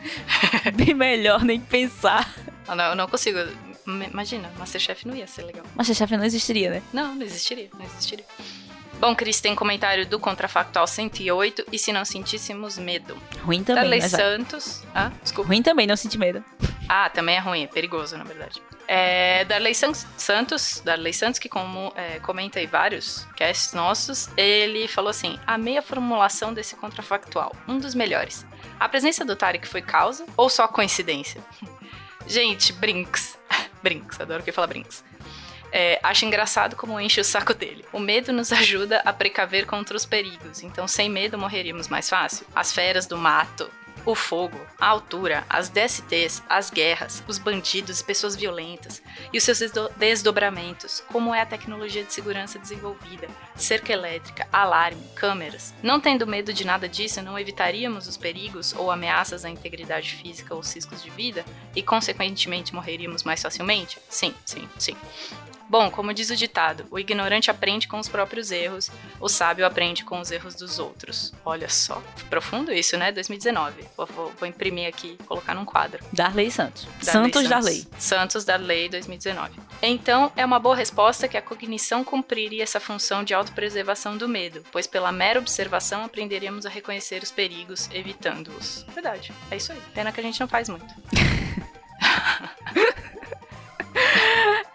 bem 0.73 0.95
melhor 0.95 1.43
nem 1.43 1.59
pensar. 1.59 2.33
Ah, 2.67 2.75
não, 2.75 2.85
eu 2.85 2.95
não 2.95 3.07
consigo. 3.07 3.37
Imagina, 3.85 4.51
Masterchef 4.57 5.07
não 5.07 5.15
ia 5.15 5.27
ser 5.27 5.43
legal. 5.43 5.63
Masterchef 5.75 6.17
não 6.17 6.25
existiria, 6.25 6.71
né? 6.71 6.81
Não, 6.91 7.13
não 7.13 7.21
existiria, 7.23 7.69
não 7.77 7.85
existiria. 7.85 8.25
Bom, 8.99 9.13
Cris, 9.13 9.39
tem 9.39 9.53
comentário 9.53 10.07
do 10.07 10.19
Contrafactual 10.19 10.87
108 10.87 11.65
e 11.71 11.77
se 11.77 11.93
não 11.93 12.03
sentíssemos 12.03 12.79
medo. 12.79 13.15
Ruim 13.43 13.61
Da 13.61 13.75
também, 13.75 13.89
Lei 13.91 13.99
né? 13.99 14.07
Zé? 14.07 14.17
Santos. 14.17 14.83
Ah, 14.95 15.11
desculpa. 15.21 15.49
Ruim 15.49 15.61
também, 15.61 15.85
não 15.85 15.95
senti 15.95 16.17
medo. 16.17 16.43
Ah, 16.87 17.09
também 17.09 17.35
é 17.35 17.39
ruim, 17.39 17.63
é 17.63 17.67
perigoso, 17.67 18.17
na 18.17 18.23
verdade. 18.23 18.61
É, 18.87 19.43
Darley 19.45 19.73
San- 19.73 19.93
Santos, 20.17 20.79
Darley 20.85 21.13
Santos, 21.13 21.39
que 21.39 21.49
como, 21.49 21.91
é, 21.95 22.19
comenta 22.19 22.59
aí 22.59 22.67
vários 22.67 23.25
casts 23.35 23.73
nossos, 23.73 24.29
ele 24.37 24.87
falou 24.87 25.09
assim: 25.09 25.39
amei 25.47 25.77
a 25.77 25.81
formulação 25.81 26.53
desse 26.53 26.75
contrafactual, 26.75 27.55
um 27.67 27.79
dos 27.79 27.95
melhores. 27.95 28.45
A 28.79 28.87
presença 28.87 29.25
do 29.25 29.35
Tarek 29.35 29.67
foi 29.67 29.81
causa 29.81 30.25
ou 30.37 30.49
só 30.49 30.67
coincidência? 30.67 31.41
Gente, 32.27 32.71
brinks. 32.73 33.37
brinks, 33.81 34.19
adoro 34.21 34.43
que 34.43 34.51
fala 34.51 34.67
brinks. 34.67 35.03
É, 35.71 35.99
acho 36.03 36.23
engraçado 36.25 36.75
como 36.75 36.99
enche 36.99 37.19
o 37.19 37.23
saco 37.23 37.53
dele. 37.53 37.83
O 37.91 37.99
medo 37.99 38.31
nos 38.31 38.51
ajuda 38.53 39.01
a 39.03 39.11
precaver 39.11 39.65
contra 39.65 39.97
os 39.97 40.05
perigos, 40.05 40.61
então 40.63 40.87
sem 40.87 41.09
medo 41.09 41.37
morreríamos 41.37 41.87
mais 41.87 42.09
fácil. 42.09 42.45
As 42.55 42.71
feras 42.71 43.05
do 43.07 43.17
mato, 43.17 43.69
o 44.05 44.13
fogo, 44.13 44.59
a 44.79 44.87
altura, 44.87 45.45
as 45.49 45.69
DSTs, 45.69 46.43
as 46.47 46.69
guerras, 46.69 47.23
os 47.27 47.37
bandidos 47.37 47.99
e 47.99 48.03
pessoas 48.03 48.35
violentas 48.35 49.01
e 49.33 49.37
os 49.37 49.43
seus 49.43 49.59
desdobramentos, 49.97 51.03
como 51.11 51.33
é 51.33 51.41
a 51.41 51.45
tecnologia 51.45 52.03
de 52.03 52.13
segurança 52.13 52.59
desenvolvida, 52.59 53.27
cerca 53.55 53.91
elétrica, 53.91 54.47
alarme, 54.51 55.01
câmeras. 55.15 55.73
Não 55.81 55.99
tendo 55.99 56.27
medo 56.27 56.53
de 56.53 56.65
nada 56.65 56.87
disso, 56.87 57.21
não 57.21 57.39
evitaríamos 57.39 58.07
os 58.07 58.17
perigos 58.17 58.73
ou 58.73 58.91
ameaças 58.91 59.43
à 59.43 59.49
integridade 59.49 60.13
física 60.13 60.53
ou 60.53 60.61
riscos 60.61 61.01
de 61.01 61.09
vida 61.09 61.45
e, 61.75 61.81
consequentemente, 61.81 62.73
morreríamos 62.73 63.23
mais 63.23 63.41
facilmente? 63.41 63.97
Sim, 64.09 64.33
sim, 64.45 64.69
sim. 64.77 64.95
Bom, 65.67 65.89
como 65.89 66.13
diz 66.13 66.29
o 66.29 66.35
ditado, 66.35 66.85
o 66.91 66.99
ignorante 66.99 67.49
aprende 67.49 67.87
com 67.87 67.99
os 67.99 68.07
próprios 68.07 68.51
erros, 68.51 68.91
o 69.19 69.27
sábio 69.27 69.65
aprende 69.65 70.03
com 70.03 70.19
os 70.19 70.31
erros 70.31 70.55
dos 70.55 70.79
outros. 70.79 71.33
Olha 71.43 71.69
só, 71.69 72.01
profundo 72.29 72.71
isso, 72.71 72.97
né? 72.97 73.11
2019. 73.11 73.83
Vou, 73.97 74.05
vou, 74.05 74.33
vou 74.37 74.47
imprimir 74.47 74.87
aqui, 74.87 75.17
colocar 75.25 75.55
num 75.55 75.65
quadro. 75.65 76.03
Darley 76.13 76.51
Santos. 76.51 76.87
Darley 77.03 77.33
Santos 77.33 77.49
Darley. 77.49 77.87
Santos 77.97 78.45
Darley 78.45 78.89
2019. 78.89 79.59
Então, 79.81 80.31
é 80.35 80.45
uma 80.45 80.59
boa 80.59 80.75
resposta 80.75 81.27
que 81.27 81.37
a 81.37 81.41
cognição 81.41 82.03
cumpriria 82.03 82.63
essa 82.63 82.79
função 82.79 83.23
de 83.23 83.33
autopreservação 83.33 84.17
do 84.17 84.29
medo, 84.29 84.63
pois 84.71 84.87
pela 84.87 85.11
mera 85.11 85.39
observação 85.39 86.03
aprenderíamos 86.03 86.65
a 86.65 86.69
reconhecer 86.69 87.23
os 87.23 87.31
perigos, 87.31 87.89
evitando-os. 87.91 88.85
Verdade, 88.93 89.33
é 89.49 89.57
isso 89.57 89.71
aí. 89.71 89.81
Pena 89.93 90.11
que 90.11 90.19
a 90.19 90.23
gente 90.23 90.39
não 90.39 90.47
faz 90.47 90.69
muito. 90.69 90.93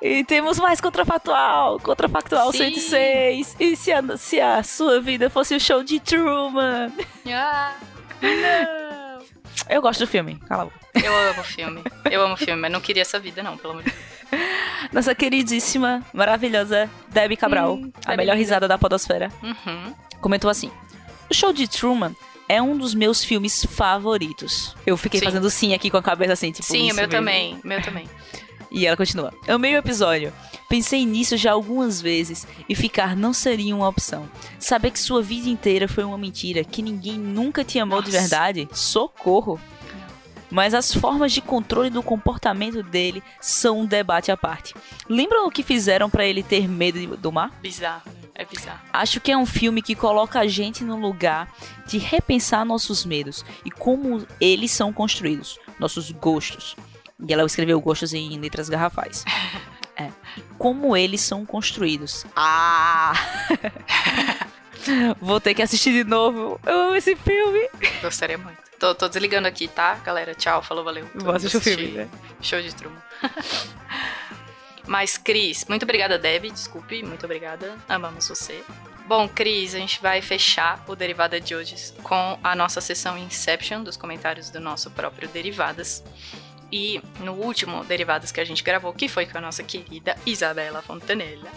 E 0.03 0.25
temos 0.25 0.59
mais 0.59 0.81
contrafactual. 0.81 1.79
Contrafactual 1.81 2.53
Sim. 2.53 2.75
106. 2.75 3.57
E 3.61 3.77
se 3.77 3.93
a, 3.93 4.17
se 4.17 4.41
a 4.41 4.63
sua 4.63 5.01
vida 5.01 5.29
fosse 5.29 5.55
o 5.55 5.61
show 5.61 5.83
de 5.83 6.01
Truman? 6.01 6.91
Ah, 7.29 7.75
não. 8.23 9.25
Eu 9.69 9.83
gosto 9.83 10.01
do 10.01 10.07
filme. 10.07 10.37
Cala 10.49 10.63
a 10.63 10.65
boca. 10.67 10.79
Eu 10.95 11.15
amo 11.31 11.45
filme. 11.45 11.83
Eu 12.11 12.23
amo 12.23 12.37
filme, 12.37 12.61
mas 12.61 12.73
não 12.73 12.81
queria 12.81 13.03
essa 13.03 13.19
vida, 13.19 13.43
não, 13.43 13.57
pelo 13.57 13.75
amor 13.75 13.83
de 13.85 13.91
Deus. 13.91 14.03
Nossa 14.93 15.15
queridíssima, 15.15 16.05
maravilhosa 16.13 16.91
Debbie 17.09 17.37
Cabral. 17.37 17.75
Hum, 17.75 17.93
a 18.05 18.11
Debbie 18.11 18.17
melhor 18.17 18.37
risada 18.37 18.67
da 18.67 18.79
podosfera. 18.79 19.31
Uhum. 19.43 19.95
Comentou 20.21 20.51
assim. 20.51 20.71
O 21.31 21.35
show 21.35 21.53
de 21.53 21.69
Truman 21.69 22.15
é 22.49 22.61
um 22.61 22.77
dos 22.77 22.95
meus 22.95 23.23
filmes 23.23 23.65
favoritos. 23.65 24.75
Eu 24.85 24.97
fiquei 24.97 25.21
Sim. 25.21 25.27
fazendo 25.27 25.49
sim 25.51 25.75
aqui 25.75 25.91
com 25.91 25.97
a 25.97 26.03
cabeça 26.03 26.33
assim, 26.33 26.51
tipo. 26.51 26.67
Sim, 26.67 26.91
o 26.91 26.95
meu 26.95 27.07
mesmo. 27.07 27.11
também. 27.11 27.61
O 27.63 27.67
meu 27.67 27.83
também. 27.83 28.09
E 28.71 28.87
ela 28.87 28.97
continua. 28.97 29.33
Amei 29.49 29.75
o 29.75 29.79
episódio. 29.79 30.33
Pensei 30.69 31.05
nisso 31.05 31.37
já 31.37 31.53
algumas 31.53 32.01
vezes 32.01 32.47
e 32.69 32.75
ficar 32.77 33.17
não 33.17 33.33
seria 33.33 33.75
uma 33.75 33.89
opção. 33.89 34.29
Saber 34.59 34.93
que 34.93 35.01
sua 35.01 35.21
vida 35.23 35.49
inteira 35.49 35.89
foi 35.89 36.05
uma 36.05 36.17
mentira, 36.17 36.63
que 36.63 36.81
ninguém 36.81 37.19
nunca 37.19 37.65
te 37.65 37.79
amou 37.81 38.01
de 38.01 38.13
Nossa. 38.13 38.21
verdade, 38.21 38.69
socorro. 38.73 39.59
Mas 40.51 40.75
as 40.75 40.93
formas 40.93 41.33
de 41.33 41.41
controle 41.41 41.91
do 41.91 42.03
comportamento 42.03 42.83
dele 42.83 43.23
são 43.41 43.81
um 43.81 43.87
debate 43.87 44.33
à 44.33 44.37
parte. 44.37 44.75
Lembram 45.09 45.47
o 45.47 45.51
que 45.51 45.63
fizeram 45.63 46.11
pra 46.11 46.25
ele 46.25 46.43
ter 46.43 46.69
medo 46.69 46.99
de- 46.99 47.07
do 47.17 47.31
mar? 47.31 47.53
Bizarro. 47.63 48.03
É 48.35 48.45
bizarro. 48.45 48.81
Acho 48.93 49.21
que 49.21 49.31
é 49.31 49.37
um 49.37 49.47
filme 49.47 49.83
que 49.83 49.95
coloca 49.95 50.41
a 50.41 50.47
gente 50.47 50.83
no 50.83 50.97
lugar 50.97 51.53
de 51.87 51.99
repensar 51.99 52.65
nossos 52.65 53.05
medos 53.05 53.45
e 53.65 53.71
como 53.71 54.27
eles 54.41 54.71
são 54.73 54.93
construídos, 54.93 55.59
nossos 55.79 56.11
gostos. 56.11 56.75
E 57.27 57.33
ela 57.33 57.45
escreveu 57.45 57.81
gostos 57.81 58.13
em 58.15 58.39
letras 58.39 58.69
garrafais. 58.69 59.25
É. 59.97 60.11
Como 60.57 60.97
eles 60.97 61.21
são 61.21 61.45
construídos. 61.45 62.25
Ah! 62.35 63.13
Vou 65.21 65.39
ter 65.39 65.53
que 65.53 65.61
assistir 65.61 65.93
de 65.93 66.05
novo. 66.05 66.59
Eu 66.65 66.87
amo 66.87 66.97
esse 66.97 67.15
filme. 67.17 67.69
Gostaria 68.01 68.39
muito. 68.39 68.59
Tô, 68.79 68.95
tô 68.95 69.09
desligando 69.09 69.47
aqui, 69.47 69.69
tá, 69.69 69.97
galera? 69.97 70.35
Tchau, 70.35 70.63
falou, 70.63 70.83
valeu. 70.83 71.07
Vou 71.15 71.35
assistir 71.35 71.59
o 71.59 71.61
filme, 71.61 71.89
né? 71.89 72.09
Show 72.41 72.63
de 72.63 72.75
Truman. 72.75 73.03
Mas, 74.87 75.19
Cris, 75.19 75.67
muito 75.69 75.83
obrigada, 75.83 76.19
Deb. 76.19 76.51
Desculpe, 76.51 77.03
muito 77.03 77.27
obrigada. 77.27 77.77
Amamos 77.87 78.27
você. 78.27 78.65
Bom, 79.07 79.29
Cris, 79.29 79.75
a 79.75 79.79
gente 79.79 80.01
vai 80.01 80.23
fechar 80.23 80.83
o 80.89 80.97
Derivada 80.97 81.41
de 81.41 81.55
hoje 81.55 81.75
com 82.03 82.39
a 82.43 82.55
nossa 82.57 82.81
sessão 82.81 83.19
Inception 83.19 83.83
dos 83.83 83.97
comentários 83.97 84.49
do 84.51 84.61
nosso 84.61 84.91
próprio 84.93 85.29
Derivadas. 85.29 86.03
E 86.73 87.01
no 87.21 87.33
último 87.33 87.85
Derivadas 87.85 88.31
que 88.33 88.41
a 88.41 88.45
gente 88.45 88.63
gravou, 88.63 88.93
que 88.93 89.09
foi 89.09 89.27
com 89.27 89.39
a 89.39 89.41
nossa 89.41 89.63
querida 89.63 90.15
Isabela 90.25 90.81
Fontanella, 90.83 91.49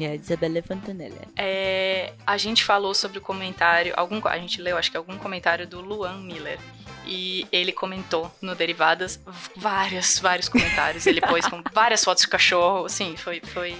É, 0.00 0.14
Isabella 0.14 0.62
Fontanella. 0.62 1.22
é, 1.36 2.12
a 2.26 2.36
gente 2.36 2.62
falou 2.62 2.94
sobre 2.94 3.18
o 3.18 3.20
comentário, 3.20 3.92
algum, 3.96 4.20
a 4.28 4.38
gente 4.38 4.60
leu, 4.62 4.76
acho 4.78 4.90
que 4.90 4.96
algum 4.96 5.18
comentário 5.18 5.66
do 5.66 5.80
Luan 5.80 6.18
Miller. 6.18 6.58
E 7.04 7.44
ele 7.50 7.72
comentou 7.72 8.30
no 8.40 8.54
Derivadas 8.54 9.20
vários, 9.56 10.20
vários 10.20 10.48
comentários. 10.48 11.04
Ele 11.04 11.20
pôs 11.20 11.44
com 11.48 11.60
várias 11.74 12.04
fotos 12.04 12.22
de 12.22 12.28
cachorro. 12.28 12.84
Assim, 12.86 13.16
foi, 13.16 13.40
foi, 13.40 13.76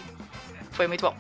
foi 0.73 0.89
muito 0.89 1.03
bom. 1.03 1.17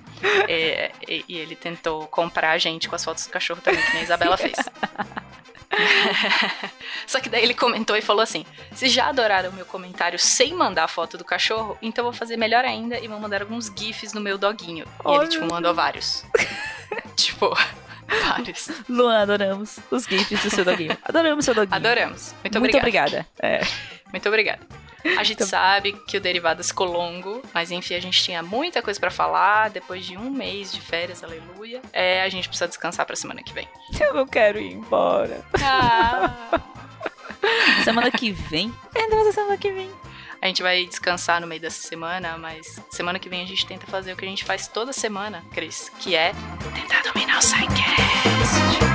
É, 0.48 0.90
e, 1.08 1.24
e 1.28 1.36
ele 1.38 1.54
tentou 1.54 2.08
comprar 2.08 2.50
a 2.50 2.58
gente 2.58 2.88
com 2.88 2.96
as 2.96 3.04
fotos 3.04 3.24
do 3.26 3.30
cachorro 3.30 3.60
também, 3.62 3.80
que 3.88 3.96
a 3.98 4.02
Isabela 4.02 4.36
fez. 4.36 4.54
Só 7.06 7.20
que 7.20 7.28
daí 7.28 7.42
ele 7.42 7.54
comentou 7.54 7.96
e 7.96 8.02
falou 8.02 8.22
assim: 8.22 8.44
Se 8.74 8.88
já 8.88 9.08
adoraram 9.08 9.50
o 9.50 9.52
meu 9.52 9.64
comentário 9.64 10.18
sem 10.18 10.54
mandar 10.54 10.84
a 10.84 10.88
foto 10.88 11.16
do 11.16 11.24
cachorro, 11.24 11.76
então 11.80 12.04
vou 12.04 12.12
fazer 12.12 12.36
melhor 12.36 12.64
ainda 12.64 12.98
e 12.98 13.08
vou 13.08 13.18
mandar 13.18 13.42
alguns 13.42 13.72
GIFs 13.74 14.12
no 14.12 14.20
meu 14.20 14.36
doguinho. 14.38 14.84
E 14.84 15.08
Ai, 15.08 15.16
ele, 15.16 15.28
tipo, 15.28 15.46
mandou 15.46 15.74
vários. 15.74 16.24
tipo, 17.16 17.56
vários. 18.22 18.68
Luan, 18.88 19.22
adoramos 19.22 19.78
os 19.90 20.04
gifs 20.04 20.42
do 20.42 20.50
seu 20.50 20.64
doguinho. 20.64 20.96
Adoramos 21.02 21.44
seu 21.44 21.54
doguinho. 21.54 21.74
Adoramos. 21.74 22.34
Muito, 22.42 22.60
Muito 22.60 22.76
obrigada. 22.76 23.26
obrigada. 23.26 23.26
É. 23.40 23.62
Muito 24.12 24.28
obrigada. 24.28 24.81
A 25.18 25.24
gente 25.24 25.44
sabe 25.44 25.92
que 25.92 26.16
o 26.16 26.20
Derivadas 26.20 26.68
ficou 26.68 26.86
longo, 26.86 27.42
mas 27.52 27.70
enfim, 27.70 27.94
a 27.94 28.00
gente 28.00 28.22
tinha 28.22 28.42
muita 28.42 28.82
coisa 28.82 28.98
pra 28.98 29.10
falar. 29.10 29.70
Depois 29.70 30.04
de 30.04 30.16
um 30.16 30.30
mês 30.30 30.72
de 30.72 30.80
férias, 30.80 31.22
aleluia. 31.22 31.82
É, 31.92 32.22
a 32.22 32.28
gente 32.28 32.48
precisa 32.48 32.68
descansar 32.68 33.04
pra 33.06 33.16
semana 33.16 33.42
que 33.42 33.52
vem. 33.52 33.68
Eu 34.00 34.14
não 34.14 34.26
quero 34.26 34.58
ir 34.58 34.72
embora. 34.72 35.44
Ah. 35.62 36.60
Semana 37.84 38.10
que 38.10 38.30
vem? 38.30 38.72
É, 38.94 39.08
nossa, 39.08 39.32
semana 39.32 39.56
que 39.56 39.70
vem. 39.72 39.90
A 40.40 40.46
gente 40.46 40.62
vai 40.62 40.84
descansar 40.86 41.40
no 41.40 41.46
meio 41.46 41.60
dessa 41.60 41.86
semana, 41.86 42.36
mas 42.36 42.80
semana 42.90 43.18
que 43.18 43.28
vem 43.28 43.42
a 43.42 43.46
gente 43.46 43.66
tenta 43.66 43.86
fazer 43.86 44.12
o 44.12 44.16
que 44.16 44.24
a 44.24 44.28
gente 44.28 44.44
faz 44.44 44.66
toda 44.66 44.92
semana, 44.92 45.44
Cris, 45.52 45.90
que 46.00 46.14
é 46.14 46.32
tentar 46.74 47.02
dominar 47.02 47.36
o 47.36 47.40
Psycast. 47.40 48.91